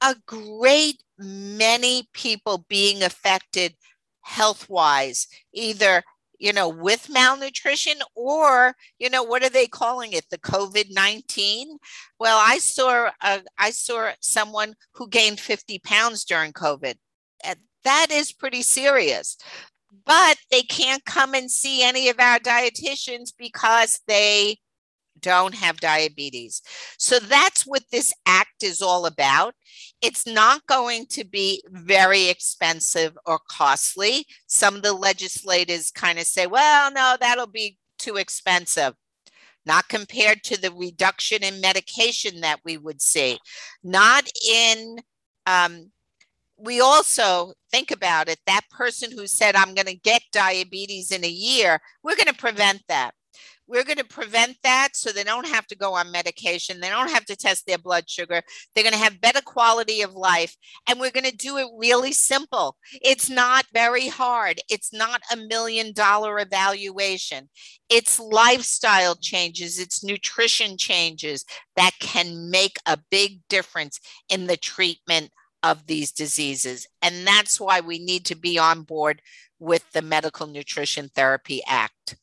a 0.00 0.16
great 0.26 1.02
many 1.18 2.08
people 2.12 2.64
being 2.68 3.02
affected 3.02 3.74
health 4.22 4.68
wise, 4.68 5.26
either 5.52 6.02
you 6.40 6.52
know, 6.52 6.68
with 6.68 7.08
malnutrition 7.08 7.96
or, 8.14 8.74
you 8.98 9.08
know, 9.08 9.22
what 9.22 9.42
are 9.44 9.48
they 9.48 9.66
calling 9.66 10.12
it? 10.12 10.24
The 10.30 10.38
COVID 10.38 10.86
19? 10.90 11.78
Well, 12.18 12.38
I 12.38 12.58
saw, 12.58 13.10
a, 13.22 13.40
I 13.56 13.70
saw 13.70 14.10
someone 14.20 14.74
who 14.94 15.08
gained 15.08 15.40
50 15.40 15.78
pounds 15.78 16.24
during 16.24 16.52
COVID. 16.52 16.96
That 17.84 18.10
is 18.10 18.32
pretty 18.32 18.62
serious. 18.62 19.36
But 20.06 20.38
they 20.50 20.62
can't 20.62 21.04
come 21.04 21.34
and 21.34 21.50
see 21.50 21.82
any 21.82 22.08
of 22.08 22.18
our 22.18 22.38
dietitians 22.38 23.32
because 23.38 24.00
they 24.08 24.56
don't 25.20 25.54
have 25.54 25.78
diabetes. 25.80 26.60
So 26.98 27.18
that's 27.18 27.62
what 27.62 27.84
this 27.92 28.12
act 28.26 28.62
is 28.62 28.82
all 28.82 29.06
about. 29.06 29.54
It's 30.04 30.26
not 30.26 30.66
going 30.66 31.06
to 31.06 31.24
be 31.24 31.62
very 31.68 32.28
expensive 32.28 33.16
or 33.24 33.38
costly. 33.48 34.26
Some 34.46 34.76
of 34.76 34.82
the 34.82 34.92
legislators 34.92 35.90
kind 35.90 36.18
of 36.18 36.26
say, 36.26 36.46
well, 36.46 36.92
no, 36.92 37.16
that'll 37.18 37.46
be 37.46 37.78
too 37.98 38.16
expensive 38.16 38.94
not 39.66 39.88
compared 39.88 40.42
to 40.44 40.60
the 40.60 40.72
reduction 40.72 41.42
in 41.42 41.60
medication 41.60 42.40
that 42.40 42.60
we 42.64 42.76
would 42.76 43.00
see, 43.00 43.38
not 43.82 44.28
in. 44.46 44.98
Um, 45.46 45.90
we 46.56 46.80
also 46.80 47.52
think 47.70 47.90
about 47.90 48.28
it 48.28 48.38
that 48.46 48.62
person 48.70 49.10
who 49.10 49.26
said, 49.26 49.56
I'm 49.56 49.74
going 49.74 49.86
to 49.86 49.96
get 49.96 50.22
diabetes 50.32 51.10
in 51.10 51.24
a 51.24 51.28
year, 51.28 51.80
we're 52.02 52.16
going 52.16 52.26
to 52.26 52.34
prevent 52.34 52.82
that. 52.88 53.12
We're 53.74 53.82
going 53.82 53.98
to 53.98 54.04
prevent 54.04 54.56
that 54.62 54.90
so 54.94 55.10
they 55.10 55.24
don't 55.24 55.48
have 55.48 55.66
to 55.66 55.76
go 55.76 55.94
on 55.94 56.12
medication. 56.12 56.78
They 56.78 56.90
don't 56.90 57.10
have 57.10 57.24
to 57.24 57.34
test 57.34 57.66
their 57.66 57.76
blood 57.76 58.08
sugar. 58.08 58.40
They're 58.72 58.84
going 58.84 58.94
to 58.94 59.00
have 59.00 59.20
better 59.20 59.40
quality 59.40 60.02
of 60.02 60.14
life. 60.14 60.56
And 60.88 61.00
we're 61.00 61.10
going 61.10 61.28
to 61.28 61.36
do 61.36 61.56
it 61.56 61.66
really 61.76 62.12
simple. 62.12 62.76
It's 63.02 63.28
not 63.28 63.66
very 63.74 64.06
hard. 64.06 64.60
It's 64.70 64.92
not 64.92 65.22
a 65.32 65.36
million 65.36 65.92
dollar 65.92 66.38
evaluation. 66.38 67.48
It's 67.90 68.20
lifestyle 68.20 69.16
changes, 69.16 69.80
it's 69.80 70.04
nutrition 70.04 70.78
changes 70.78 71.44
that 71.74 71.92
can 71.98 72.50
make 72.50 72.76
a 72.86 72.96
big 73.10 73.40
difference 73.48 73.98
in 74.28 74.46
the 74.46 74.56
treatment 74.56 75.32
of 75.64 75.86
these 75.86 76.12
diseases. 76.12 76.86
And 77.02 77.26
that's 77.26 77.60
why 77.60 77.80
we 77.80 77.98
need 77.98 78.24
to 78.26 78.36
be 78.36 78.56
on 78.56 78.82
board 78.82 79.20
with 79.58 79.84
the 79.92 80.02
Medical 80.02 80.46
Nutrition 80.46 81.08
Therapy 81.08 81.60
Act. 81.66 82.16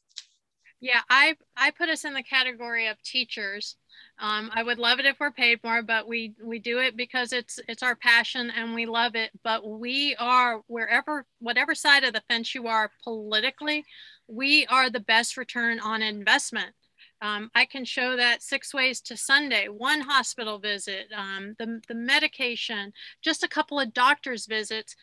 Yeah, 0.82 1.02
I 1.10 1.36
I 1.56 1.70
put 1.72 1.90
us 1.90 2.06
in 2.06 2.14
the 2.14 2.24
category 2.24 2.88
of 2.88 3.02
teachers. 3.04 3.76
Um, 4.20 4.50
I 4.54 4.64
would 4.64 4.80
love 4.80 5.00
it 5.00 5.06
if 5.06 5.20
we're 5.20 5.32
paid 5.32 5.60
more, 5.64 5.84
but 5.84 6.08
we 6.08 6.34
we 6.44 6.58
do 6.58 6.80
it 6.80 6.98
because 6.98 7.34
it's 7.34 7.60
it's 7.68 7.84
our 7.84 7.96
passion 7.96 8.50
and 8.50 8.74
we 8.74 8.88
love 8.88 9.16
it. 9.16 9.30
But 9.44 9.68
we 9.68 10.16
are 10.18 10.62
wherever 10.68 11.26
whatever 11.40 11.76
side 11.76 12.04
of 12.04 12.14
the 12.14 12.24
fence 12.28 12.56
you 12.56 12.68
are 12.68 12.92
politically, 13.04 13.86
we 14.28 14.66
are 14.68 14.90
the 14.90 15.00
best 15.00 15.38
return 15.38 15.80
on 15.80 16.02
investment. 16.02 16.74
Um, 17.22 17.52
I 17.54 17.66
can 17.66 17.86
show 17.86 18.16
that 18.16 18.42
six 18.42 18.74
ways 18.74 19.00
to 19.02 19.16
Sunday, 19.16 19.68
one 19.68 20.02
hospital 20.02 20.58
visit, 20.58 21.06
um, 21.16 21.56
the, 21.60 21.80
the 21.88 21.94
medication, 21.94 22.94
just 23.22 23.44
a 23.44 23.48
couple 23.48 23.80
of 23.80 23.94
doctor's 23.94 24.48
visits 24.48 24.96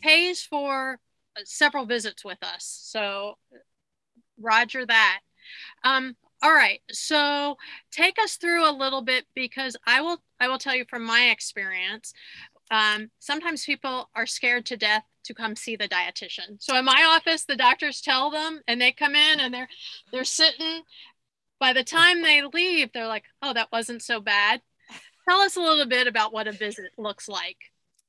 pays 0.00 0.42
for 0.42 0.98
several 1.44 1.84
visits 1.84 2.24
with 2.24 2.38
us. 2.42 2.64
So 2.82 3.36
roger 4.38 4.86
that. 4.86 5.20
Um, 5.84 6.16
all 6.42 6.52
right, 6.52 6.80
so 6.90 7.56
take 7.90 8.18
us 8.22 8.36
through 8.36 8.68
a 8.68 8.72
little 8.72 9.02
bit 9.02 9.24
because 9.34 9.76
I 9.86 10.00
will 10.02 10.18
I 10.38 10.48
will 10.48 10.58
tell 10.58 10.74
you 10.74 10.84
from 10.88 11.04
my 11.04 11.30
experience. 11.30 12.12
Um, 12.70 13.10
sometimes 13.20 13.64
people 13.64 14.10
are 14.14 14.26
scared 14.26 14.66
to 14.66 14.76
death 14.76 15.04
to 15.24 15.34
come 15.34 15.56
see 15.56 15.76
the 15.76 15.88
dietitian. 15.88 16.60
So 16.60 16.76
in 16.76 16.84
my 16.84 17.04
office, 17.08 17.44
the 17.44 17.56
doctors 17.56 18.00
tell 18.00 18.30
them, 18.30 18.60
and 18.68 18.80
they 18.80 18.92
come 18.92 19.14
in 19.14 19.40
and 19.40 19.52
they're 19.52 19.68
they're 20.12 20.24
sitting. 20.24 20.82
By 21.58 21.72
the 21.72 21.84
time 21.84 22.22
they 22.22 22.42
leave, 22.42 22.92
they're 22.92 23.06
like, 23.06 23.24
"Oh, 23.42 23.54
that 23.54 23.72
wasn't 23.72 24.02
so 24.02 24.20
bad." 24.20 24.60
Tell 25.28 25.40
us 25.40 25.56
a 25.56 25.60
little 25.60 25.86
bit 25.86 26.06
about 26.06 26.32
what 26.32 26.46
a 26.46 26.52
visit 26.52 26.92
looks 26.98 27.28
like. 27.28 27.56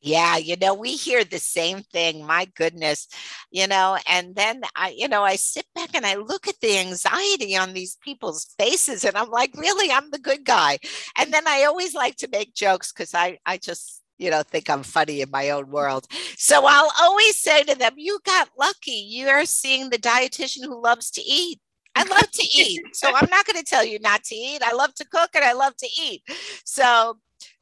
Yeah, 0.02 0.38
you 0.38 0.56
know, 0.56 0.76
we 0.76 0.92
hear 0.92 1.24
the 1.24 1.40
same 1.40 1.82
thing. 1.82 2.26
My 2.26 2.46
goodness, 2.56 3.08
you 3.50 3.66
know, 3.66 3.98
and 4.08 4.36
then 4.36 4.62
I, 4.76 4.94
you 4.96 5.08
know, 5.08 5.24
I 5.24 5.38
sit 5.38 5.66
back 5.74 5.90
and 5.96 6.06
I 6.06 6.16
look 6.16 6.48
at 6.48 6.60
the 6.62 6.78
anxiety 6.78 7.58
on 7.58 7.74
these 7.74 7.98
people's 8.04 8.46
faces 8.60 9.04
and 9.04 9.18
I'm 9.18 9.32
like, 9.32 9.56
really, 9.58 9.92
I'm 9.92 10.12
the 10.12 10.20
good 10.20 10.46
guy. 10.46 10.78
And 11.18 11.34
then 11.34 11.48
I 11.48 11.64
always 11.64 11.96
like 11.96 12.16
to 12.18 12.30
make 12.32 12.54
jokes 12.54 12.92
because 12.92 13.16
I, 13.16 13.40
I 13.46 13.58
just, 13.58 14.04
you 14.20 14.30
know, 14.30 14.44
think 14.44 14.70
I'm 14.70 14.84
funny 14.84 15.22
in 15.22 15.32
my 15.32 15.50
own 15.50 15.72
world. 15.72 16.06
So 16.38 16.66
I'll 16.68 16.92
always 17.02 17.36
say 17.36 17.64
to 17.64 17.76
them, 17.76 17.94
you 17.98 18.20
got 18.24 18.50
lucky. 18.58 18.92
You're 19.10 19.46
seeing 19.46 19.90
the 19.90 19.98
dietitian 19.98 20.64
who 20.64 20.82
loves 20.82 21.10
to 21.12 21.22
eat. 21.22 21.60
I 21.96 22.04
love 22.04 22.30
to 22.32 22.44
eat. 22.44 22.82
So 22.94 23.08
I'm 23.16 23.28
not 23.32 23.48
going 23.48 23.58
to 23.58 23.64
tell 23.64 23.84
you 23.84 23.98
not 24.00 24.24
to 24.26 24.36
eat. 24.36 24.62
I 24.64 24.74
love 24.74 24.94
to 24.96 25.08
cook 25.08 25.32
and 25.34 25.44
I 25.44 25.54
love 25.54 25.76
to 25.78 25.90
eat. 26.00 26.22
So 26.64 27.18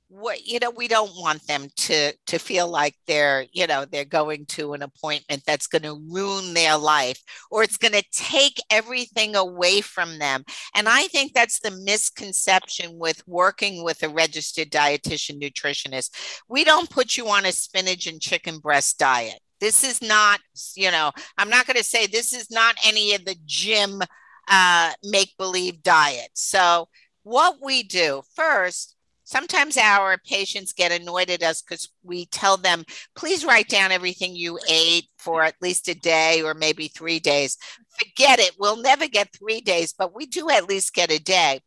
what 0.08 0.46
you 0.46 0.60
know 0.60 0.70
we 0.70 0.88
don't 0.88 1.12
want 1.16 1.46
them 1.48 1.68
to 1.76 2.14
to 2.28 2.38
feel 2.38 2.70
like 2.70 2.96
they're 3.08 3.46
you 3.54 3.66
know 3.66 3.86
they're 3.86 4.06
going 4.06 4.46
to 4.46 4.74
an 4.74 4.84
appointment 4.84 5.42
that's 5.46 5.68
going 5.68 5.82
to 5.82 6.00
ruin 6.10 6.54
their 6.54 6.78
life 6.78 7.22
or 7.50 7.64
it's 7.64 7.78
going 7.78 7.94
to 7.94 8.04
take 8.12 8.62
everything 8.70 9.36
away 9.36 9.82
from 9.82 10.20
them. 10.20 10.44
And 10.76 10.88
i 10.88 11.08
think 11.08 11.34
that's 11.34 11.60
the 11.60 11.72
misconception 11.72 12.98
with 12.98 13.24
working 13.28 13.84
with 13.84 14.04
a 14.04 14.10
registered 14.10 14.70
dietitian 14.70 15.42
nutritionist. 15.42 16.12
We 16.48 16.64
don't 16.64 16.90
put 16.90 17.18
you 17.18 17.28
on 17.30 17.46
a 17.46 17.52
spinach 17.52 18.08
and 18.08 18.22
chicken 18.22 18.60
breast 18.60 19.00
diet. 19.00 19.40
This 19.60 19.84
is 19.84 20.02
not 20.02 20.40
you 20.76 20.92
know 20.92 21.12
i'm 21.38 21.50
not 21.50 21.66
going 21.66 21.78
to 21.78 21.84
say 21.84 22.06
this 22.06 22.32
is 22.34 22.52
not 22.52 22.76
any 22.86 23.16
of 23.16 23.26
the 23.26 23.36
gym 23.46 24.02
uh, 24.48 24.92
make 25.04 25.36
believe 25.38 25.82
diet. 25.84 26.30
So 26.34 26.88
what 27.24 27.56
we 27.62 27.84
do 27.84 28.22
first 28.36 28.95
Sometimes 29.26 29.76
our 29.76 30.18
patients 30.20 30.72
get 30.72 30.92
annoyed 30.92 31.32
at 31.32 31.42
us 31.42 31.62
because 31.62 31.90
we 32.04 32.28
tell 32.28 32.58
them, 32.58 32.86
please 33.16 33.44
write 33.44 33.68
down 33.68 33.92
everything 33.92 34.36
you 34.36 34.60
ate 34.70 35.08
for 35.18 35.44
at 35.44 35.56
least 35.62 35.90
a 35.90 35.96
day 35.96 36.44
or 36.44 36.54
maybe 36.54 36.88
three 36.88 37.20
days. 37.20 37.58
Forget 37.98 38.40
it. 38.40 38.52
We'll 38.60 38.82
never 38.82 39.08
get 39.08 39.34
three 39.34 39.62
days, 39.62 39.94
but 39.98 40.16
we 40.16 40.28
do 40.28 40.50
at 40.52 40.70
least 40.70 40.94
get 40.94 41.12
a 41.12 41.22
day. 41.22 41.60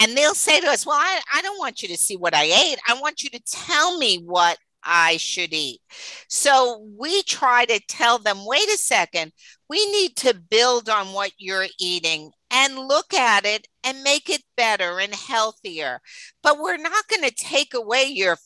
And 0.00 0.16
they'll 0.16 0.34
say 0.34 0.60
to 0.60 0.68
us, 0.68 0.86
Well, 0.86 0.96
I, 0.98 1.20
I 1.34 1.42
don't 1.42 1.58
want 1.58 1.82
you 1.82 1.88
to 1.88 1.96
see 1.96 2.16
what 2.16 2.34
I 2.34 2.44
ate. 2.44 2.78
I 2.88 2.98
want 3.00 3.22
you 3.22 3.30
to 3.30 3.42
tell 3.44 3.98
me 3.98 4.22
what 4.24 4.56
I 4.84 5.16
should 5.16 5.52
eat. 5.52 5.80
So 6.28 6.86
we 6.96 7.22
try 7.22 7.64
to 7.64 7.80
tell 7.88 8.18
them 8.18 8.44
wait 8.44 8.68
a 8.68 8.76
second, 8.76 9.32
we 9.68 9.90
need 9.90 10.16
to 10.18 10.34
build 10.34 10.88
on 10.88 11.08
what 11.08 11.32
you're 11.38 11.66
eating 11.80 12.30
and 12.54 12.78
look 12.78 13.12
at 13.12 13.44
it 13.44 13.66
and 13.82 14.04
make 14.04 14.30
it 14.30 14.44
better 14.56 15.00
and 15.00 15.14
healthier. 15.14 16.00
But 16.42 16.60
we're 16.60 16.76
not 16.76 17.08
going 17.08 17.28
to 17.28 17.34
take 17.34 17.74
away 17.74 18.04
your 18.04 18.38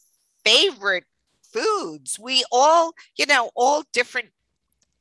favorite 0.45 1.05
foods. 1.53 2.19
We 2.19 2.43
all, 2.51 2.95
you 3.17 3.27
know, 3.27 3.51
all 3.55 3.85
different 3.93 4.31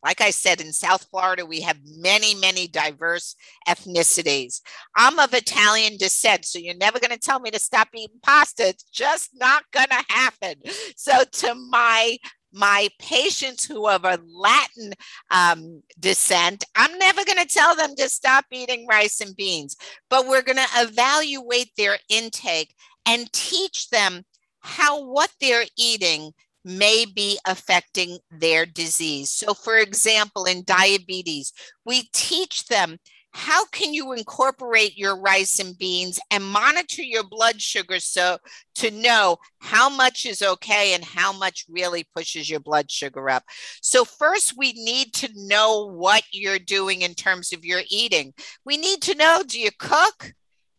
like 0.03 0.21
I 0.21 0.29
said, 0.29 0.61
in 0.61 0.73
South 0.73 1.07
Florida, 1.09 1.45
we 1.45 1.61
have 1.61 1.79
many, 1.83 2.35
many 2.35 2.67
diverse 2.67 3.35
ethnicities. 3.67 4.61
I'm 4.95 5.17
of 5.17 5.33
Italian 5.33 5.97
descent, 5.97 6.45
so 6.45 6.59
you're 6.59 6.75
never 6.75 6.99
going 6.99 7.11
to 7.11 7.19
tell 7.19 7.39
me 7.39 7.49
to 7.51 7.59
stop 7.59 7.89
eating 7.95 8.19
pasta. 8.21 8.69
It's 8.69 8.83
just 8.83 9.31
not 9.33 9.63
going 9.73 9.89
to 9.89 10.05
happen. 10.07 10.55
So, 10.95 11.23
to 11.23 11.55
my 11.55 12.17
my 12.57 12.89
patients 12.99 13.65
who 13.65 13.85
are 13.85 13.95
of 14.03 14.21
Latin 14.27 14.93
um, 15.31 15.81
descent, 15.99 16.63
I'm 16.75 16.97
never 16.97 17.23
going 17.23 17.37
to 17.37 17.53
tell 17.53 17.75
them 17.75 17.95
to 17.95 18.09
stop 18.09 18.45
eating 18.51 18.87
rice 18.87 19.21
and 19.21 19.35
beans, 19.35 19.75
but 20.09 20.27
we're 20.27 20.41
going 20.41 20.57
to 20.57 20.67
evaluate 20.75 21.71
their 21.77 21.97
intake 22.09 22.73
and 23.05 23.31
teach 23.31 23.89
them 23.89 24.23
how 24.59 25.05
what 25.05 25.31
they're 25.39 25.65
eating 25.77 26.33
may 26.65 27.05
be 27.05 27.39
affecting 27.47 28.19
their 28.29 28.65
disease. 28.65 29.31
So, 29.31 29.53
for 29.53 29.77
example, 29.77 30.43
in 30.45 30.63
diabetes, 30.65 31.53
we 31.85 32.09
teach 32.13 32.65
them 32.65 32.97
how 33.31 33.65
can 33.65 33.93
you 33.93 34.13
incorporate 34.13 34.97
your 34.97 35.19
rice 35.19 35.59
and 35.59 35.77
beans 35.77 36.19
and 36.31 36.43
monitor 36.43 37.01
your 37.01 37.23
blood 37.23 37.61
sugar 37.61 37.99
so 37.99 38.37
to 38.75 38.89
know 38.91 39.37
how 39.59 39.89
much 39.89 40.25
is 40.25 40.41
okay 40.41 40.93
and 40.93 41.03
how 41.03 41.31
much 41.31 41.65
really 41.69 42.05
pushes 42.15 42.49
your 42.49 42.59
blood 42.59 42.89
sugar 42.89 43.29
up? 43.29 43.43
So 43.81 44.05
first 44.05 44.57
we 44.57 44.73
need 44.73 45.13
to 45.15 45.29
know 45.35 45.85
what 45.85 46.23
you're 46.31 46.59
doing 46.59 47.01
in 47.01 47.13
terms 47.13 47.53
of 47.53 47.63
your 47.63 47.81
eating. 47.89 48.33
We 48.65 48.77
need 48.77 49.01
to 49.03 49.15
know 49.15 49.43
do 49.45 49.59
you 49.59 49.71
cook? 49.77 50.33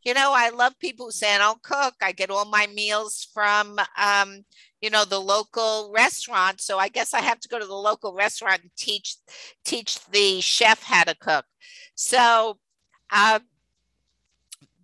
You 0.05 0.15
know 0.15 0.33
i 0.35 0.49
love 0.49 0.73
people 0.79 1.07
who 1.07 1.13
say 1.13 1.35
i 1.35 1.39
don't 1.39 1.63
cook. 1.63 1.95
I 2.01 2.13
get 2.13 2.31
all 2.31 2.47
my 2.47 2.67
meals 2.75 3.29
from 3.35 3.79
um, 4.01 4.45
you 4.81 4.91
know 4.91 5.05
the 5.05 5.21
local 5.21 5.91
restaurant 5.95 6.61
so 6.61 6.79
i 6.79 6.89
guess 6.89 7.15
i 7.15 7.21
have 7.21 7.41
to 7.41 7.49
go 7.49 7.59
to 7.59 7.67
the 7.67 7.75
local 7.75 8.15
restaurant 8.15 8.63
and 8.63 8.71
teach 8.77 9.17
teach 9.65 10.05
the 10.07 10.41
chef 10.41 10.83
how 10.83 11.05
to 11.05 11.15
cook 11.17 11.45
so 11.99 12.59
uh, 13.11 13.41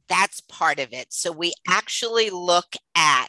that's 0.08 0.40
part 0.40 0.80
of 0.80 0.92
it. 0.92 1.12
So 1.12 1.30
we 1.30 1.52
actually 1.68 2.28
look 2.30 2.74
at 2.96 3.28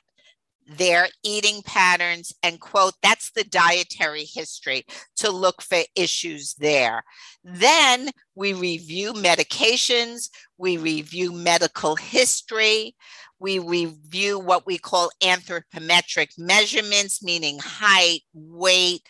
their 0.68 1.08
eating 1.24 1.62
patterns 1.62 2.34
and 2.42 2.60
quote 2.60 2.96
that's 3.04 3.30
the 3.30 3.44
dietary 3.44 4.24
history 4.24 4.84
to 5.18 5.30
look 5.30 5.62
for 5.62 5.82
issues 5.96 6.56
there. 6.56 7.04
Then 7.44 8.10
we 8.34 8.54
review 8.54 9.14
medications 9.14 10.30
we 10.58 10.78
review 10.78 11.32
medical 11.32 11.96
history 11.96 12.96
we 13.40 13.60
review 13.60 14.40
what 14.40 14.66
we 14.66 14.78
call 14.78 15.12
anthropometric 15.22 16.30
measurements, 16.38 17.22
meaning 17.22 17.60
height, 17.60 18.22
weight, 18.34 19.04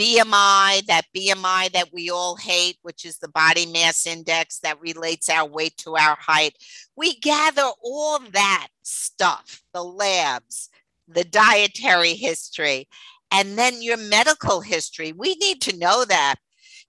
BMI, 0.00 0.86
that 0.86 1.04
BMI 1.14 1.72
that 1.72 1.92
we 1.92 2.08
all 2.08 2.34
hate, 2.34 2.78
which 2.80 3.04
is 3.04 3.18
the 3.18 3.28
body 3.28 3.66
mass 3.66 4.06
index 4.06 4.58
that 4.60 4.80
relates 4.80 5.28
our 5.28 5.46
weight 5.46 5.76
to 5.78 5.94
our 5.96 6.16
height. 6.18 6.56
We 6.96 7.16
gather 7.16 7.68
all 7.82 8.18
that 8.32 8.68
stuff, 8.82 9.62
the 9.74 9.84
labs, 9.84 10.70
the 11.06 11.24
dietary 11.24 12.14
history, 12.14 12.88
and 13.30 13.58
then 13.58 13.82
your 13.82 13.98
medical 13.98 14.62
history. 14.62 15.12
We 15.12 15.34
need 15.34 15.60
to 15.62 15.76
know 15.76 16.06
that 16.06 16.36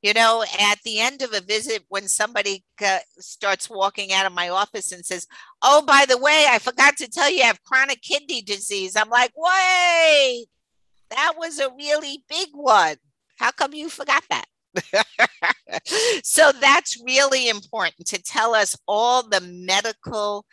you 0.01 0.13
know, 0.13 0.43
at 0.59 0.79
the 0.83 0.99
end 0.99 1.21
of 1.21 1.31
a 1.33 1.41
visit, 1.41 1.83
when 1.89 2.07
somebody 2.07 2.63
starts 3.19 3.69
walking 3.69 4.11
out 4.11 4.25
of 4.25 4.33
my 4.33 4.49
office 4.49 4.91
and 4.91 5.05
says, 5.05 5.27
Oh, 5.61 5.83
by 5.85 6.05
the 6.09 6.17
way, 6.17 6.47
I 6.49 6.57
forgot 6.57 6.97
to 6.97 7.07
tell 7.07 7.31
you 7.31 7.43
I 7.43 7.47
have 7.47 7.63
chronic 7.63 8.01
kidney 8.01 8.41
disease. 8.41 8.95
I'm 8.95 9.09
like, 9.09 9.31
Wait, 9.35 10.47
that 11.11 11.33
was 11.37 11.59
a 11.59 11.71
really 11.77 12.23
big 12.27 12.49
one. 12.53 12.95
How 13.37 13.51
come 13.51 13.73
you 13.73 13.89
forgot 13.89 14.23
that? 14.29 14.45
so 16.23 16.51
that's 16.59 17.01
really 17.05 17.49
important 17.49 18.07
to 18.07 18.21
tell 18.21 18.55
us 18.55 18.77
all 18.87 19.27
the 19.27 19.41
medical 19.41 20.45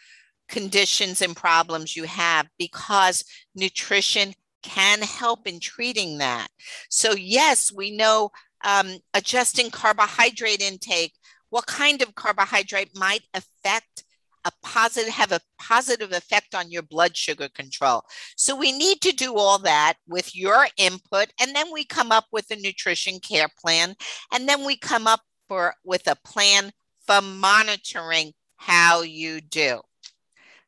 conditions 0.48 1.20
and 1.20 1.36
problems 1.36 1.96
you 1.96 2.04
have 2.04 2.48
because 2.58 3.24
nutrition 3.54 4.32
can 4.62 5.00
help 5.02 5.46
in 5.46 5.60
treating 5.60 6.18
that. 6.18 6.48
So, 6.90 7.12
yes, 7.12 7.72
we 7.72 7.96
know 7.96 8.30
um, 8.64 8.98
adjusting 9.14 9.70
carbohydrate 9.70 10.60
intake, 10.60 11.14
what 11.50 11.66
kind 11.66 12.02
of 12.02 12.14
carbohydrate 12.14 12.96
might 12.96 13.22
affect 13.34 14.04
a 14.48 14.66
positive 14.66 15.12
have 15.12 15.32
a 15.32 15.40
positive 15.60 16.12
effect 16.12 16.54
on 16.54 16.70
your 16.70 16.82
blood 16.82 17.16
sugar 17.16 17.48
control. 17.48 18.02
So 18.36 18.56
we 18.56 18.72
need 18.72 19.00
to 19.02 19.12
do 19.12 19.36
all 19.36 19.58
that 19.60 19.94
with 20.06 20.34
your 20.34 20.66
input 20.76 21.28
and 21.40 21.54
then 21.54 21.66
we 21.72 21.84
come 21.84 22.10
up 22.12 22.24
with 22.32 22.50
a 22.50 22.56
nutrition 22.56 23.20
care 23.20 23.48
plan 23.60 23.94
and 24.32 24.48
then 24.48 24.64
we 24.64 24.76
come 24.76 25.06
up 25.06 25.20
for 25.48 25.74
with 25.84 26.06
a 26.06 26.16
plan 26.24 26.72
for 27.06 27.20
monitoring 27.20 28.32
how 28.56 29.02
you 29.02 29.40
do. 29.40 29.80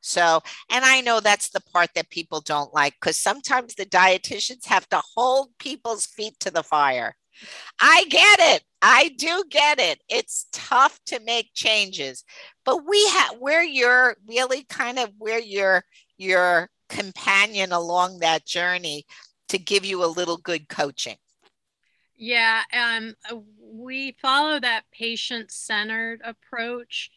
So, 0.02 0.40
and 0.70 0.84
I 0.84 1.02
know 1.02 1.20
that's 1.20 1.50
the 1.50 1.60
part 1.60 1.90
that 1.94 2.10
people 2.10 2.40
don't 2.40 2.72
like 2.72 2.94
because 2.94 3.18
sometimes 3.18 3.74
the 3.74 3.84
dietitians 3.84 4.66
have 4.66 4.88
to 4.88 5.02
hold 5.14 5.50
people's 5.58 6.06
feet 6.06 6.38
to 6.40 6.50
the 6.50 6.62
fire. 6.62 7.16
I 7.80 8.04
get 8.08 8.38
it. 8.56 8.64
I 8.82 9.10
do 9.16 9.44
get 9.50 9.78
it. 9.78 10.00
It's 10.08 10.46
tough 10.52 10.98
to 11.06 11.20
make 11.20 11.50
changes, 11.54 12.24
but 12.64 12.86
we 12.88 13.06
have 13.08 13.36
where 13.38 13.62
you're 13.62 14.16
really 14.26 14.64
kind 14.64 14.98
of 14.98 15.10
we're 15.18 15.38
your 15.38 15.84
your 16.16 16.70
companion 16.88 17.72
along 17.72 18.18
that 18.18 18.46
journey 18.46 19.04
to 19.48 19.58
give 19.58 19.84
you 19.84 20.04
a 20.04 20.06
little 20.06 20.36
good 20.36 20.68
coaching. 20.68 21.16
Yeah, 22.16 22.62
um, 22.72 23.14
we 23.58 24.14
follow 24.20 24.60
that 24.60 24.84
patient 24.92 25.50
centered 25.50 26.20
approach. 26.22 27.10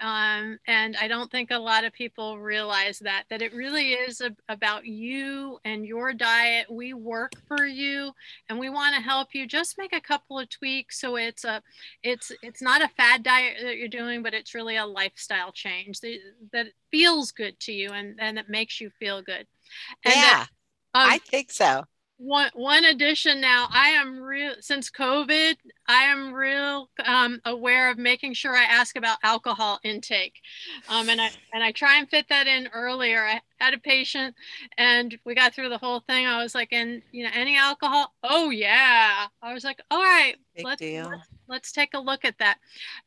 Um, 0.00 0.58
and 0.66 0.96
I 1.00 1.08
don't 1.08 1.30
think 1.30 1.50
a 1.50 1.58
lot 1.58 1.84
of 1.84 1.92
people 1.92 2.38
realize 2.38 2.98
that, 3.00 3.24
that 3.28 3.42
it 3.42 3.52
really 3.52 3.92
is 3.92 4.22
a, 4.22 4.34
about 4.48 4.86
you 4.86 5.58
and 5.64 5.84
your 5.84 6.14
diet. 6.14 6.70
We 6.70 6.94
work 6.94 7.32
for 7.46 7.66
you 7.66 8.12
and 8.48 8.58
we 8.58 8.70
want 8.70 8.94
to 8.94 9.02
help 9.02 9.28
you 9.34 9.46
just 9.46 9.76
make 9.76 9.92
a 9.92 10.00
couple 10.00 10.38
of 10.38 10.48
tweaks. 10.48 11.00
So 11.00 11.16
it's 11.16 11.44
a, 11.44 11.62
it's, 12.02 12.32
it's 12.42 12.62
not 12.62 12.82
a 12.82 12.88
fad 12.88 13.22
diet 13.22 13.58
that 13.62 13.76
you're 13.76 13.88
doing, 13.88 14.22
but 14.22 14.32
it's 14.32 14.54
really 14.54 14.76
a 14.76 14.86
lifestyle 14.86 15.52
change 15.52 16.00
that, 16.00 16.18
that 16.52 16.66
feels 16.90 17.30
good 17.30 17.60
to 17.60 17.72
you 17.72 17.90
and, 17.90 18.18
and 18.20 18.38
that 18.38 18.48
makes 18.48 18.80
you 18.80 18.90
feel 18.98 19.20
good. 19.20 19.46
And 20.04 20.14
yeah, 20.14 20.46
that, 20.94 21.02
um, 21.02 21.10
I 21.10 21.18
think 21.18 21.52
so 21.52 21.84
one 22.20 22.50
one 22.52 22.84
addition 22.84 23.40
now 23.40 23.66
i 23.72 23.88
am 23.88 24.20
real 24.20 24.52
since 24.60 24.90
covid 24.90 25.54
i 25.88 26.02
am 26.02 26.34
real 26.34 26.90
um, 27.06 27.40
aware 27.46 27.90
of 27.90 27.96
making 27.96 28.34
sure 28.34 28.54
i 28.54 28.64
ask 28.64 28.96
about 28.96 29.16
alcohol 29.22 29.80
intake. 29.84 30.34
Um, 30.90 31.08
and 31.08 31.18
i 31.18 31.30
and 31.54 31.64
i 31.64 31.72
try 31.72 31.98
and 31.98 32.08
fit 32.10 32.26
that 32.28 32.46
in 32.46 32.68
earlier. 32.74 33.24
I 33.24 33.40
had 33.58 33.74
a 33.74 33.78
patient 33.78 34.34
and 34.76 35.18
we 35.24 35.34
got 35.34 35.54
through 35.54 35.68
the 35.68 35.78
whole 35.78 36.00
thing. 36.00 36.26
I 36.26 36.42
was 36.42 36.54
like 36.54 36.72
and 36.72 37.02
you 37.10 37.24
know 37.24 37.30
any 37.32 37.56
alcohol? 37.56 38.12
Oh 38.22 38.50
yeah. 38.50 39.26
I 39.42 39.54
was 39.54 39.64
like 39.64 39.80
all 39.90 40.02
right 40.02 40.36
Big 40.56 40.64
let's, 40.64 40.80
deal. 40.80 41.08
let's 41.08 41.28
let's 41.48 41.72
take 41.72 41.94
a 41.94 41.98
look 41.98 42.24
at 42.24 42.38
that. 42.38 42.58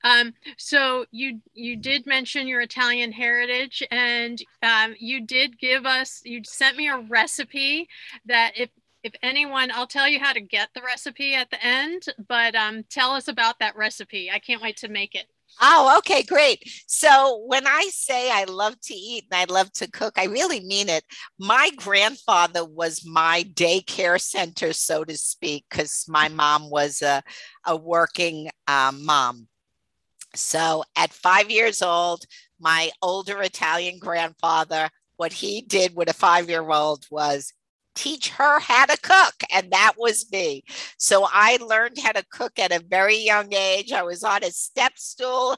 Um, 0.04 0.34
so 0.58 1.06
you 1.12 1.40
you 1.54 1.76
did 1.76 2.06
mention 2.06 2.48
your 2.48 2.62
italian 2.62 3.12
heritage 3.12 3.84
and 3.92 4.42
um, 4.64 4.96
you 5.00 5.26
did 5.26 5.60
give 5.60 5.86
us 5.86 6.22
you 6.26 6.42
sent 6.44 6.78
me 6.78 6.88
a 6.90 6.98
recipe 6.98 7.88
that 8.26 8.54
if 8.56 8.70
if 9.04 9.14
anyone, 9.22 9.70
I'll 9.72 9.88
tell 9.88 10.08
you 10.08 10.20
how 10.20 10.34
to 10.34 10.42
get 10.42 10.70
the 10.74 10.82
recipe 10.82 11.36
at 11.36 11.50
the 11.50 11.64
end, 11.64 12.04
but 12.28 12.56
um, 12.56 12.84
tell 12.90 13.12
us 13.12 13.28
about 13.28 13.60
that 13.60 13.76
recipe. 13.76 14.32
I 14.32 14.40
can't 14.40 14.62
wait 14.62 14.78
to 14.78 14.88
make 14.88 15.14
it. 15.14 15.26
Oh, 15.62 15.96
okay, 16.00 16.24
great. 16.24 16.64
So 16.88 17.44
when 17.46 17.68
I 17.68 17.90
say 17.92 18.32
I 18.32 18.46
love 18.46 18.80
to 18.82 18.94
eat 18.94 19.26
and 19.30 19.40
I 19.40 19.54
love 19.54 19.72
to 19.74 19.92
cook, 19.92 20.18
I 20.18 20.26
really 20.26 20.62
mean 20.62 20.90
it. 20.90 21.04
My 21.38 21.70
grandfather 21.76 22.66
was 22.66 23.06
my 23.06 23.44
daycare 23.54 24.20
center, 24.20 24.74
so 24.74 25.04
to 25.04 25.16
speak, 25.18 25.66
because 25.70 26.06
my 26.08 26.28
mom 26.30 26.70
was 26.70 27.02
a, 27.02 27.22
a 27.66 27.76
working 27.76 28.50
um, 28.68 29.06
mom. 29.06 29.48
So 30.34 30.84
at 30.96 31.14
five 31.14 31.52
years 31.52 31.82
old, 31.84 32.26
my 32.60 32.90
older 33.02 33.42
Italian 33.42 34.00
grandfather, 34.00 34.90
what 35.18 35.34
he 35.34 35.62
did 35.62 35.96
with 35.96 36.10
a 36.10 36.14
five 36.14 36.50
year 36.50 36.68
old 36.68 37.06
was 37.12 37.54
teach 37.96 38.30
her 38.30 38.60
how 38.60 38.86
to 38.86 38.98
cook 39.02 39.36
and 39.54 39.72
that 39.72 39.94
was 39.98 40.32
me 40.32 40.64
so 40.98 41.28
i 41.32 41.58
learned 41.58 41.98
how 42.02 42.12
to 42.12 42.26
cook 42.32 42.58
at 42.58 42.72
a 42.72 42.84
very 42.90 43.18
young 43.18 43.54
age 43.54 43.92
i 43.92 44.04
was 44.04 44.24
on 44.24 44.44
a 44.44 44.52
step 44.52 44.94
stool 44.96 45.56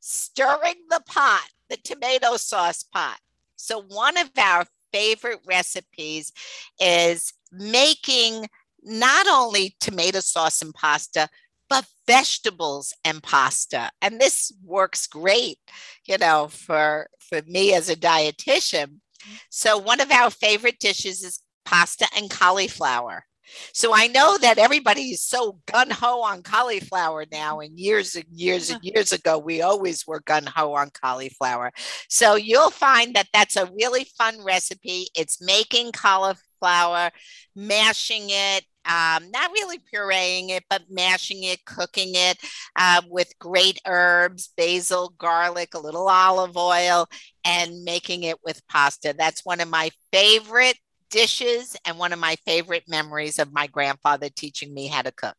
stirring 0.00 0.74
the 0.90 1.00
pot 1.06 1.48
the 1.68 1.76
tomato 1.78 2.36
sauce 2.36 2.82
pot 2.82 3.18
so 3.56 3.82
one 3.82 4.16
of 4.16 4.30
our 4.38 4.64
favorite 4.92 5.40
recipes 5.46 6.32
is 6.80 7.32
making 7.52 8.46
not 8.82 9.26
only 9.28 9.76
tomato 9.80 10.20
sauce 10.20 10.62
and 10.62 10.74
pasta, 10.74 11.28
but 11.68 11.86
vegetables 12.06 12.92
and 13.04 13.22
pasta. 13.22 13.90
And 14.02 14.20
this 14.20 14.52
works 14.64 15.06
great, 15.06 15.58
you 16.06 16.18
know, 16.18 16.48
for 16.48 17.08
for 17.20 17.42
me 17.46 17.74
as 17.74 17.88
a 17.88 17.96
dietitian. 17.96 18.86
Mm-hmm. 18.86 19.34
So 19.50 19.78
one 19.78 20.00
of 20.00 20.10
our 20.10 20.30
favorite 20.30 20.80
dishes 20.80 21.22
is 21.22 21.40
pasta 21.64 22.06
and 22.16 22.30
cauliflower. 22.30 23.24
So 23.72 23.92
I 23.94 24.06
know 24.06 24.38
that 24.38 24.58
everybody 24.58 25.10
is 25.10 25.24
so 25.24 25.58
gun 25.66 25.90
ho 25.90 26.22
on 26.22 26.42
cauliflower 26.42 27.26
now, 27.30 27.60
and 27.60 27.78
years 27.78 28.14
and 28.14 28.24
years 28.32 28.70
and 28.70 28.80
years 28.84 29.12
ago, 29.12 29.38
we 29.38 29.62
always 29.62 30.06
were 30.06 30.20
gun 30.20 30.46
ho 30.46 30.74
on 30.74 30.90
cauliflower. 30.90 31.72
So 32.08 32.36
you'll 32.36 32.70
find 32.70 33.14
that 33.14 33.28
that's 33.32 33.56
a 33.56 33.70
really 33.78 34.06
fun 34.18 34.42
recipe. 34.44 35.08
It's 35.14 35.42
making 35.42 35.92
cauliflower, 35.92 37.10
mashing 37.54 38.26
it, 38.28 38.64
um, 38.86 39.30
not 39.30 39.52
really 39.52 39.78
pureeing 39.92 40.50
it, 40.50 40.64
but 40.70 40.82
mashing 40.88 41.44
it, 41.44 41.64
cooking 41.64 42.12
it 42.14 42.38
uh, 42.76 43.02
with 43.08 43.32
great 43.38 43.78
herbs, 43.86 44.50
basil, 44.56 45.14
garlic, 45.18 45.74
a 45.74 45.78
little 45.78 46.08
olive 46.08 46.56
oil, 46.56 47.06
and 47.44 47.84
making 47.84 48.22
it 48.22 48.36
with 48.44 48.66
pasta. 48.68 49.14
That's 49.16 49.44
one 49.44 49.60
of 49.60 49.68
my 49.68 49.90
favorite 50.12 50.78
dishes 51.10 51.76
and 51.84 51.98
one 51.98 52.12
of 52.12 52.18
my 52.18 52.36
favorite 52.44 52.84
memories 52.88 53.38
of 53.38 53.52
my 53.52 53.66
grandfather 53.66 54.28
teaching 54.28 54.72
me 54.72 54.86
how 54.86 55.02
to 55.02 55.12
cook. 55.12 55.36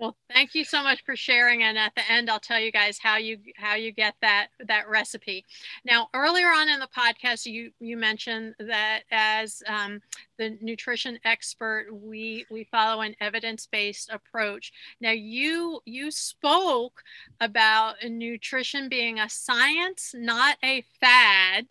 Well, 0.00 0.16
thank 0.32 0.54
you 0.54 0.64
so 0.64 0.82
much 0.82 1.04
for 1.04 1.14
sharing. 1.14 1.62
And 1.62 1.76
at 1.76 1.94
the 1.94 2.10
end, 2.10 2.30
I'll 2.30 2.40
tell 2.40 2.58
you 2.58 2.72
guys 2.72 2.98
how 2.98 3.18
you 3.18 3.36
how 3.56 3.74
you 3.74 3.92
get 3.92 4.14
that 4.22 4.46
that 4.66 4.88
recipe. 4.88 5.44
Now, 5.84 6.08
earlier 6.14 6.46
on 6.46 6.70
in 6.70 6.80
the 6.80 6.88
podcast, 6.88 7.44
you 7.44 7.70
you 7.80 7.98
mentioned 7.98 8.54
that 8.60 9.02
as 9.10 9.62
um, 9.66 10.00
the 10.38 10.56
nutrition 10.62 11.18
expert, 11.26 11.88
we 11.92 12.46
we 12.50 12.64
follow 12.64 13.02
an 13.02 13.14
evidence 13.20 13.66
based 13.66 14.08
approach. 14.08 14.72
Now, 15.02 15.10
you 15.10 15.82
you 15.84 16.10
spoke 16.10 17.02
about 17.38 17.96
nutrition 18.02 18.88
being 18.88 19.20
a 19.20 19.28
science, 19.28 20.14
not 20.16 20.56
a 20.64 20.82
fad 20.98 21.66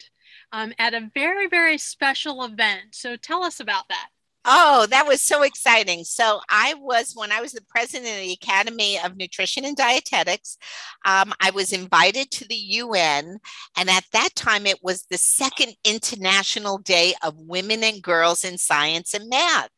um, 0.52 0.74
at 0.80 0.94
a 0.94 1.10
very, 1.14 1.48
very 1.48 1.78
special 1.78 2.44
event. 2.44 2.94
So 2.94 3.16
tell 3.16 3.44
us 3.44 3.60
about 3.60 3.88
that. 3.90 4.10
Oh, 4.46 4.88
that 4.90 5.06
was 5.06 5.22
so 5.22 5.44
exciting. 5.44 6.06
So, 6.06 6.40
I 6.50 6.74
was, 6.76 7.12
when 7.14 7.32
I 7.32 7.42
was 7.42 7.52
the 7.52 7.62
president 7.70 8.10
of 8.10 8.22
the 8.22 8.32
Academy 8.32 8.98
of 8.98 9.18
Nutrition 9.18 9.66
and 9.66 9.76
Dietetics, 9.76 10.58
um, 11.06 11.34
I 11.42 11.52
was 11.52 11.74
invited 11.74 12.32
to 12.32 12.48
the 12.48 12.56
UN. 12.56 13.38
And 13.78 13.90
at 13.90 14.06
that 14.14 14.30
time, 14.36 14.66
it 14.66 14.80
was 14.82 15.04
the 15.04 15.18
second 15.18 15.74
International 15.84 16.78
Day 16.78 17.16
of 17.22 17.36
Women 17.38 17.84
and 17.84 18.02
Girls 18.02 18.46
in 18.46 18.58
Science 18.58 19.14
and 19.14 19.30
Math. 19.30 19.70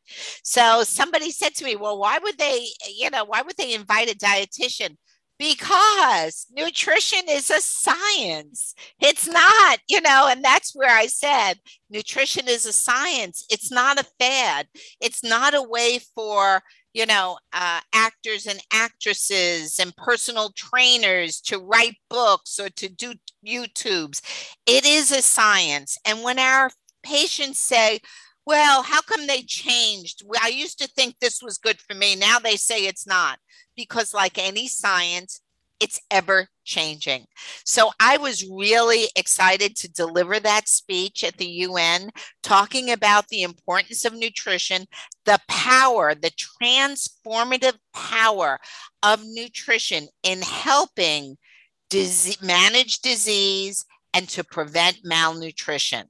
So, 0.44 0.84
somebody 0.84 1.32
said 1.32 1.56
to 1.56 1.66
me, 1.66 1.76
Well, 1.76 2.00
why 2.00 2.20
would 2.20 2.38
they, 2.38 2.68
you 2.96 3.10
know, 3.10 3.26
why 3.26 3.42
would 3.42 3.58
they 3.58 3.74
invite 3.74 4.12
a 4.12 4.16
dietitian? 4.16 4.96
Because 5.42 6.46
nutrition 6.56 7.22
is 7.28 7.50
a 7.50 7.60
science. 7.62 8.76
It's 9.00 9.28
not, 9.28 9.80
you 9.90 10.00
know, 10.00 10.28
and 10.30 10.46
that's 10.46 10.76
where 10.76 10.96
I 10.96 11.08
said 11.08 11.56
nutrition 11.90 12.48
is 12.48 12.68
a 12.68 12.72
science. 12.72 13.48
It's 13.50 13.72
not 13.72 14.00
a 14.00 14.06
fad. 14.20 14.68
It's 15.02 15.24
not 15.24 15.56
a 15.56 15.64
way 15.64 16.00
for, 16.14 16.62
you 16.94 17.08
know, 17.08 17.40
uh, 17.54 17.80
actors 17.92 18.46
and 18.46 18.62
actresses 18.72 19.80
and 19.80 19.96
personal 19.96 20.52
trainers 20.56 21.42
to 21.42 21.58
write 21.58 21.96
books 22.08 22.60
or 22.60 22.70
to 22.70 22.88
do 22.88 23.16
YouTubes. 23.44 24.22
It 24.68 24.86
is 24.86 25.12
a 25.12 25.24
science. 25.24 25.98
And 26.06 26.22
when 26.22 26.38
our 26.38 26.70
patients 27.02 27.58
say, 27.58 28.00
well, 28.52 28.84
how 28.84 29.00
come 29.00 29.28
they 29.28 29.44
changed? 29.44 30.24
I 30.44 30.50
used 30.50 30.78
to 30.80 30.88
think 30.90 31.16
this 31.22 31.42
was 31.42 31.58
good 31.58 31.80
for 31.80 31.96
me. 31.96 32.18
Now 32.18 32.38
they 32.38 32.58
say 32.58 32.86
it's 32.86 33.08
not 33.08 33.40
because, 33.78 34.14
like 34.14 34.38
any 34.38 34.68
science, 34.68 35.40
it's 35.80 36.02
ever 36.12 36.50
changing. 36.66 37.28
So 37.64 37.92
I 38.02 38.18
was 38.18 38.46
really 38.46 39.06
excited 39.16 39.78
to 39.78 39.92
deliver 39.94 40.38
that 40.42 40.68
speech 40.68 41.24
at 41.24 41.38
the 41.38 41.48
UN, 41.48 42.10
talking 42.44 42.92
about 42.92 43.30
the 43.30 43.44
importance 43.44 44.04
of 44.04 44.14
nutrition, 44.14 44.86
the 45.24 45.40
power, 45.48 46.14
the 46.14 46.34
transformative 46.62 47.78
power 47.94 48.60
of 49.02 49.22
nutrition 49.24 50.10
in 50.24 50.42
helping 50.42 51.38
disease, 51.90 52.42
manage 52.42 53.00
disease 53.00 53.86
and 54.14 54.28
to 54.28 54.44
prevent 54.44 55.00
malnutrition. 55.06 56.08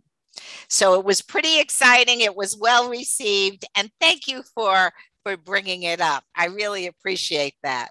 So 0.68 0.96
it 0.96 1.06
was 1.06 1.22
pretty 1.22 1.60
exciting. 1.60 2.22
It 2.22 2.36
was 2.36 2.58
well 2.58 2.90
received. 2.90 3.66
And 3.76 3.92
thank 4.00 4.28
you 4.28 4.44
for 4.56 4.92
for 5.24 5.38
bringing 5.38 5.84
it 5.84 6.02
up. 6.02 6.24
I 6.36 6.46
really 6.46 6.88
appreciate 6.88 7.56
that. 7.64 7.90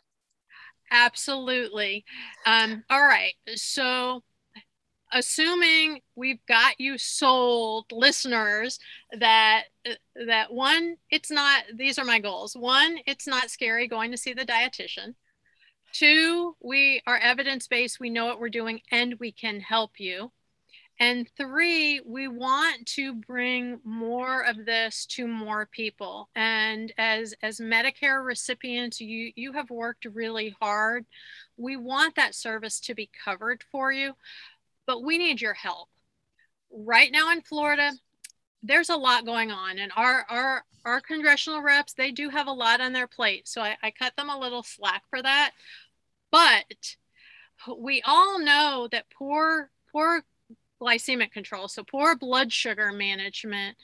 Absolutely. 0.90 2.04
Um, 2.46 2.82
all 2.90 3.02
right. 3.02 3.34
So, 3.54 4.22
assuming 5.12 6.00
we've 6.16 6.44
got 6.46 6.80
you 6.80 6.98
sold, 6.98 7.86
listeners, 7.92 8.78
that 9.18 9.64
that 10.26 10.52
one, 10.52 10.96
it's 11.10 11.30
not. 11.30 11.64
These 11.76 11.98
are 11.98 12.04
my 12.04 12.18
goals. 12.18 12.54
One, 12.54 12.98
it's 13.06 13.26
not 13.26 13.50
scary 13.50 13.86
going 13.86 14.10
to 14.10 14.16
see 14.16 14.32
the 14.32 14.44
dietitian. 14.44 15.14
Two, 15.92 16.56
we 16.60 17.02
are 17.06 17.18
evidence 17.18 17.66
based. 17.66 18.00
We 18.00 18.10
know 18.10 18.26
what 18.26 18.40
we're 18.40 18.48
doing, 18.48 18.80
and 18.90 19.14
we 19.20 19.32
can 19.32 19.60
help 19.60 19.92
you. 19.98 20.32
And 21.00 21.26
three, 21.34 22.02
we 22.04 22.28
want 22.28 22.84
to 22.88 23.14
bring 23.14 23.80
more 23.84 24.42
of 24.42 24.66
this 24.66 25.06
to 25.06 25.26
more 25.26 25.64
people. 25.64 26.28
And 26.36 26.92
as, 26.98 27.34
as 27.42 27.58
Medicare 27.58 28.22
recipients, 28.22 29.00
you, 29.00 29.32
you 29.34 29.52
have 29.52 29.70
worked 29.70 30.04
really 30.04 30.54
hard. 30.60 31.06
We 31.56 31.78
want 31.78 32.16
that 32.16 32.34
service 32.34 32.80
to 32.80 32.94
be 32.94 33.08
covered 33.24 33.64
for 33.72 33.90
you, 33.90 34.12
but 34.86 35.02
we 35.02 35.16
need 35.16 35.40
your 35.40 35.54
help. 35.54 35.88
Right 36.70 37.10
now 37.10 37.32
in 37.32 37.40
Florida, 37.40 37.92
there's 38.62 38.90
a 38.90 38.96
lot 38.96 39.24
going 39.24 39.50
on 39.50 39.78
and 39.78 39.90
our, 39.96 40.26
our, 40.28 40.64
our 40.84 41.00
congressional 41.00 41.62
reps, 41.62 41.94
they 41.94 42.10
do 42.10 42.28
have 42.28 42.46
a 42.46 42.52
lot 42.52 42.82
on 42.82 42.92
their 42.92 43.06
plate. 43.06 43.48
So 43.48 43.62
I, 43.62 43.76
I 43.82 43.90
cut 43.90 44.16
them 44.16 44.28
a 44.28 44.38
little 44.38 44.62
slack 44.62 45.04
for 45.08 45.22
that. 45.22 45.52
But 46.30 46.96
we 47.78 48.02
all 48.04 48.38
know 48.38 48.86
that 48.92 49.06
poor, 49.10 49.70
poor 49.90 50.24
glycemic 50.80 51.32
control, 51.32 51.68
so 51.68 51.84
poor 51.84 52.16
blood 52.16 52.52
sugar 52.52 52.92
management. 52.92 53.76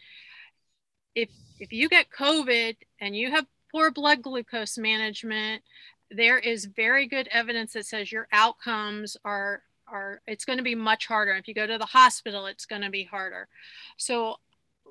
If 1.15 1.31
if 1.59 1.73
you 1.73 1.89
get 1.89 2.07
COVID 2.11 2.77
and 3.01 3.17
you 3.17 3.31
have 3.31 3.47
poor 3.73 3.91
blood 3.91 4.23
glucose 4.23 4.79
management, 4.79 5.63
there 6.11 6.39
is 6.39 6.67
very 6.67 7.07
good 7.07 7.29
evidence 7.31 7.73
that 7.73 7.87
says 7.87 8.13
your 8.13 8.29
outcomes 8.33 9.17
are 9.25 9.63
are 9.89 10.21
it's 10.27 10.45
going 10.45 10.59
to 10.59 10.65
be 10.65 10.75
much 10.75 11.07
harder. 11.07 11.33
If 11.33 11.49
you 11.49 11.55
go 11.55 11.67
to 11.67 11.79
the 11.79 11.87
hospital, 11.87 12.47
it's 12.47 12.67
going 12.67 12.83
to 12.83 12.91
be 12.91 13.05
harder. 13.05 13.49
So 13.97 14.37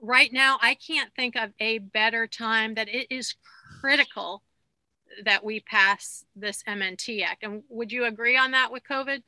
right 0.02 0.32
now, 0.32 0.58
I 0.62 0.76
can't 0.76 1.14
think 1.16 1.36
of 1.36 1.52
a 1.60 1.80
better 1.80 2.28
time 2.28 2.76
that 2.76 2.90
it 2.90 3.08
is 3.10 3.36
critical 3.80 4.44
that 5.24 5.44
we 5.44 5.60
pass 5.60 6.26
this 6.36 6.64
MNT 6.64 7.24
Act. 7.24 7.44
And 7.44 7.64
would 7.70 7.92
you 7.92 8.06
agree 8.06 8.38
on 8.38 8.52
that 8.52 8.72
with 8.72 8.84
COVID? 8.90 9.22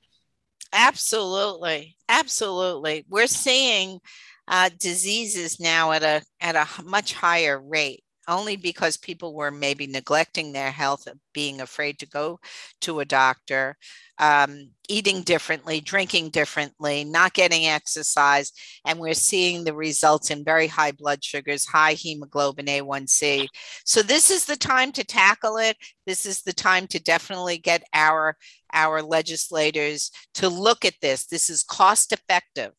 Absolutely, 0.74 1.96
absolutely. 2.10 3.06
We're 3.10 3.28
seeing 3.28 4.00
uh, 4.48 4.70
diseases 4.80 5.60
now 5.60 5.92
at 5.92 6.04
a 6.04 6.22
at 6.42 6.56
a 6.56 6.68
much 6.84 7.14
higher 7.14 7.60
rate 7.62 8.04
only 8.28 8.56
because 8.56 8.98
people 8.98 9.34
were 9.34 9.52
maybe 9.52 9.88
neglecting 9.88 10.52
their 10.52 10.72
health, 10.72 11.08
being 11.34 11.62
afraid 11.62 12.00
to 12.00 12.08
go 12.08 12.40
to 12.82 13.00
a 13.00 13.06
doctor, 13.06 13.78
um, 14.20 14.72
eating 14.90 15.22
differently, 15.22 15.80
drinking 15.80 16.30
differently, 16.30 17.04
not 17.04 17.34
getting 17.34 17.68
exercise. 17.68 18.52
And 18.86 19.00
we're 19.00 19.14
seeing 19.14 19.64
the 19.64 19.74
results 19.74 20.32
in 20.32 20.44
very 20.44 20.68
high 20.68 20.92
blood 20.92 21.24
sugars, 21.24 21.66
high 21.66 21.94
hemoglobin 21.94 22.66
A1C. 22.66 23.48
So 23.86 24.02
this 24.02 24.30
is 24.30 24.46
the 24.46 24.58
time 24.58 24.92
to 24.94 25.04
tackle 25.04 25.58
it. 25.58 25.78
This 26.06 26.26
is 26.26 26.42
the 26.42 26.54
time 26.54 26.88
to 26.88 27.00
definitely 27.00 27.58
get 27.58 27.84
our 27.94 28.36
our 28.74 29.02
legislators 29.02 30.12
to 30.36 30.50
look 30.50 30.84
at 30.84 30.96
this. 31.02 31.26
This 31.26 31.50
is 31.50 31.64
cost 31.64 32.12
effective. 32.12 32.74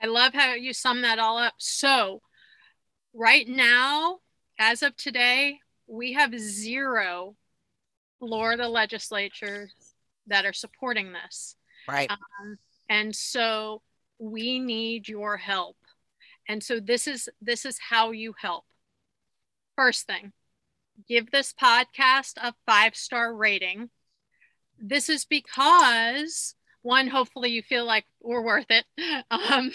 I 0.00 0.06
love 0.06 0.32
how 0.32 0.54
you 0.54 0.72
sum 0.72 1.02
that 1.02 1.18
all 1.18 1.38
up. 1.38 1.54
So, 1.58 2.22
right 3.18 3.48
now, 3.48 4.18
as 4.58 4.82
of 4.82 4.96
today, 4.96 5.58
we 5.86 6.12
have 6.14 6.38
zero 6.38 7.34
Florida 8.18 8.68
legislatures 8.68 9.72
that 10.26 10.44
are 10.44 10.52
supporting 10.52 11.12
this. 11.12 11.56
Right. 11.88 12.10
Um, 12.10 12.58
and 12.88 13.14
so 13.14 13.82
we 14.18 14.58
need 14.58 15.08
your 15.08 15.36
help. 15.36 15.76
And 16.48 16.62
so 16.62 16.80
this 16.80 17.06
is 17.06 17.28
this 17.42 17.66
is 17.66 17.78
how 17.90 18.10
you 18.10 18.34
help. 18.40 18.64
First 19.76 20.06
thing, 20.06 20.32
give 21.06 21.30
this 21.30 21.52
podcast 21.52 22.34
a 22.38 22.54
five 22.66 22.96
star 22.96 23.34
rating 23.34 23.90
this 24.80 25.08
is 25.08 25.24
because 25.24 26.54
one 26.82 27.08
hopefully 27.08 27.50
you 27.50 27.62
feel 27.62 27.84
like 27.84 28.04
we're 28.20 28.42
worth 28.42 28.70
it 28.70 28.84
um, 29.30 29.72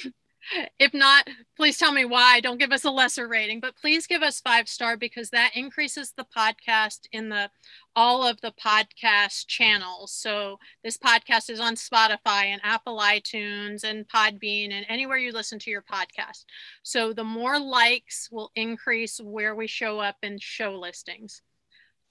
if 0.80 0.94
not, 0.94 1.28
please 1.56 1.78
tell 1.78 1.92
me 1.92 2.06
why. 2.06 2.40
Don't 2.40 2.60
give 2.60 2.72
us 2.72 2.86
a 2.86 2.92
lesser 2.92 3.28
rating, 3.28 3.60
but 3.60 3.76
please 3.76 4.08
give 4.08 4.22
us 4.22 4.42
five 4.42 4.68
star 4.68 4.98
because 4.98 5.30
that 5.30 5.52
increases 5.56 6.14
the 6.16 6.26
podcast 6.36 7.08
in 7.12 7.30
the 7.30 7.50
all 7.96 8.26
of 8.26 8.42
the 8.42 8.54
podcast 8.64 9.48
channels. 9.48 10.12
So 10.12 10.58
this 10.84 10.98
podcast 10.98 11.50
is 11.50 11.60
on 11.60 11.76
Spotify 11.76 12.46
and 12.46 12.62
Apple 12.64 13.00
iTunes 13.00 13.84
and 13.84 14.08
Podbean 14.08 14.72
and 14.72 14.86
anywhere 14.90 15.18
you 15.18 15.32
listen 15.32 15.60
to 15.60 15.72
your 15.72 15.84
podcast. 15.84 16.46
So 16.82 17.14
the 17.14 17.24
more 17.24 17.60
likes 17.60 18.30
will 18.32 18.52
increase 18.56 19.20
where 19.20 19.56
we 19.56 19.68
show 19.68 20.00
up 20.00 20.18
in 20.24 20.38
show 20.40 20.74
listings. 20.76 21.42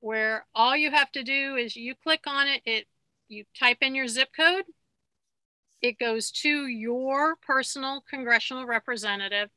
where 0.00 0.46
all 0.54 0.76
you 0.76 0.90
have 0.90 1.10
to 1.12 1.22
do 1.22 1.56
is 1.56 1.74
you 1.74 1.94
click 1.94 2.20
on 2.26 2.46
it, 2.46 2.60
it 2.66 2.86
you 3.28 3.44
type 3.58 3.78
in 3.80 3.94
your 3.94 4.06
zip 4.06 4.28
code, 4.36 4.64
it 5.80 5.98
goes 5.98 6.30
to 6.30 6.66
your 6.66 7.36
personal 7.36 8.04
congressional 8.08 8.66
representative 8.66 9.48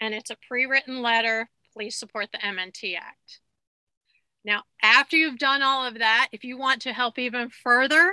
and 0.00 0.12
it's 0.14 0.30
a 0.30 0.36
pre-written 0.46 1.00
letter, 1.00 1.48
please 1.72 1.96
support 1.96 2.28
the 2.32 2.38
MNT 2.38 2.96
Act. 2.96 3.40
Now, 4.44 4.62
after 4.82 5.16
you've 5.16 5.38
done 5.38 5.62
all 5.62 5.86
of 5.86 5.98
that, 5.98 6.28
if 6.32 6.44
you 6.44 6.58
want 6.58 6.82
to 6.82 6.92
help 6.92 7.18
even 7.18 7.48
further, 7.48 8.12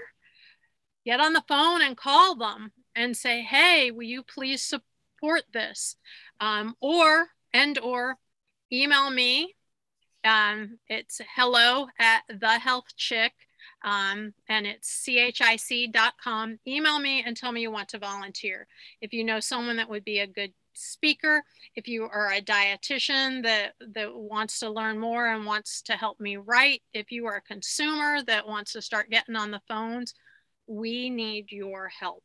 get 1.06 1.20
on 1.20 1.34
the 1.34 1.44
phone 1.48 1.82
and 1.82 1.98
call 1.98 2.36
them 2.36 2.72
and 2.96 3.16
say, 3.16 3.42
hey, 3.42 3.92
will 3.92 4.04
you 4.04 4.24
please 4.24 4.64
support 4.64 5.44
this? 5.54 5.96
Um, 6.40 6.76
or, 6.80 7.28
and 7.54 7.78
or 7.80 8.18
email 8.72 9.10
me. 9.10 9.56
Um, 10.24 10.78
it's 10.88 11.20
hello 11.36 11.88
at 12.00 12.22
the 12.30 12.60
health 12.60 12.96
chick 12.96 13.34
um, 13.84 14.34
and 14.48 14.68
it's 14.68 15.04
chic.com. 15.04 16.60
Email 16.68 17.00
me 17.00 17.24
and 17.26 17.36
tell 17.36 17.52
me 17.52 17.62
you 17.62 17.72
want 17.72 17.90
to 17.90 18.00
volunteer. 18.00 18.68
If 19.02 19.14
you 19.14 19.24
know 19.24 19.40
someone 19.40 19.78
that 19.78 19.90
would 19.90 20.06
be 20.06 20.20
a 20.20 20.28
good 20.28 20.54
speaker, 20.82 21.44
if 21.76 21.88
you 21.88 22.04
are 22.04 22.32
a 22.32 22.42
dietitian 22.42 23.44
that, 23.44 23.74
that 23.94 24.16
wants 24.16 24.60
to 24.60 24.70
learn 24.70 25.00
more 25.00 25.28
and 25.28 25.46
wants 25.46 25.82
to 25.84 25.94
help 25.94 26.20
me 26.20 26.38
write, 26.38 26.82
if 26.94 27.12
you 27.12 27.26
are 27.28 27.38
a 27.38 27.42
consumer 27.42 28.22
that 28.24 28.48
wants 28.48 28.74
to 28.74 28.82
start 28.82 29.10
getting 29.10 29.36
on 29.36 29.52
the 29.52 29.62
phones, 29.68 30.14
we 30.68 31.10
need 31.10 31.52
your 31.52 31.88
help. 31.88 32.24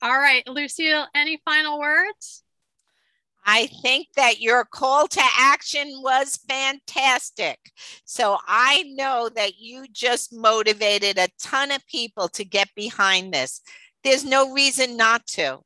All 0.00 0.18
right, 0.18 0.46
Lucille, 0.48 1.06
any 1.14 1.40
final 1.44 1.78
words? 1.78 2.42
I 3.44 3.66
think 3.82 4.08
that 4.14 4.40
your 4.40 4.64
call 4.64 5.08
to 5.08 5.22
action 5.38 5.88
was 6.02 6.38
fantastic. 6.48 7.58
So 8.04 8.38
I 8.46 8.84
know 8.94 9.28
that 9.34 9.58
you 9.58 9.86
just 9.92 10.32
motivated 10.32 11.18
a 11.18 11.28
ton 11.40 11.72
of 11.72 11.86
people 11.86 12.28
to 12.30 12.44
get 12.44 12.68
behind 12.76 13.34
this. 13.34 13.60
There's 14.04 14.24
no 14.24 14.52
reason 14.52 14.96
not 14.96 15.26
to 15.28 15.60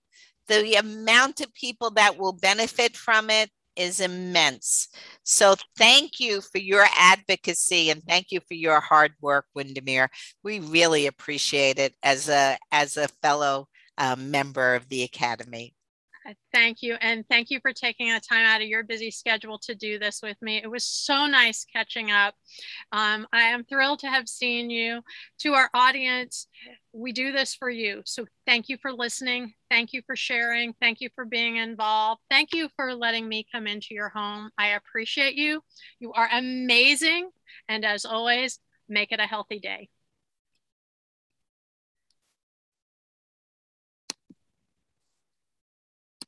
the 0.48 0.74
amount 0.74 1.40
of 1.40 1.52
people 1.54 1.90
that 1.92 2.18
will 2.18 2.32
benefit 2.32 2.96
from 2.96 3.30
it 3.30 3.50
is 3.76 4.00
immense. 4.00 4.88
So 5.22 5.54
thank 5.76 6.18
you 6.18 6.40
for 6.40 6.58
your 6.58 6.86
advocacy 6.98 7.90
and 7.90 8.02
thank 8.08 8.30
you 8.30 8.40
for 8.48 8.54
your 8.54 8.80
hard 8.80 9.12
work, 9.20 9.44
Windermere. 9.54 10.08
We 10.42 10.60
really 10.60 11.06
appreciate 11.06 11.78
it 11.78 11.94
as 12.02 12.28
a 12.28 12.56
as 12.72 12.96
a 12.96 13.08
fellow 13.22 13.68
um, 13.98 14.30
member 14.30 14.74
of 14.74 14.88
the 14.88 15.02
Academy. 15.02 15.75
Thank 16.52 16.82
you. 16.82 16.96
And 17.00 17.24
thank 17.28 17.50
you 17.50 17.60
for 17.60 17.72
taking 17.72 18.08
the 18.08 18.20
time 18.20 18.44
out 18.46 18.60
of 18.60 18.66
your 18.66 18.82
busy 18.82 19.10
schedule 19.10 19.58
to 19.60 19.74
do 19.74 19.98
this 19.98 20.20
with 20.22 20.36
me. 20.40 20.60
It 20.62 20.70
was 20.70 20.84
so 20.84 21.26
nice 21.26 21.64
catching 21.64 22.10
up. 22.10 22.34
Um, 22.92 23.26
I 23.32 23.42
am 23.42 23.64
thrilled 23.64 24.00
to 24.00 24.08
have 24.08 24.28
seen 24.28 24.70
you. 24.70 25.02
To 25.40 25.54
our 25.54 25.70
audience, 25.74 26.48
we 26.92 27.12
do 27.12 27.32
this 27.32 27.54
for 27.54 27.70
you. 27.70 28.02
So 28.04 28.26
thank 28.46 28.68
you 28.68 28.78
for 28.80 28.92
listening. 28.92 29.54
Thank 29.70 29.92
you 29.92 30.02
for 30.06 30.16
sharing. 30.16 30.72
Thank 30.80 31.00
you 31.00 31.10
for 31.14 31.24
being 31.24 31.56
involved. 31.56 32.22
Thank 32.30 32.54
you 32.54 32.68
for 32.76 32.94
letting 32.94 33.28
me 33.28 33.46
come 33.52 33.66
into 33.66 33.94
your 33.94 34.08
home. 34.08 34.50
I 34.58 34.68
appreciate 34.68 35.34
you. 35.34 35.62
You 36.00 36.12
are 36.12 36.28
amazing. 36.32 37.30
And 37.68 37.84
as 37.84 38.04
always, 38.04 38.58
make 38.88 39.12
it 39.12 39.20
a 39.20 39.26
healthy 39.26 39.58
day. 39.58 39.88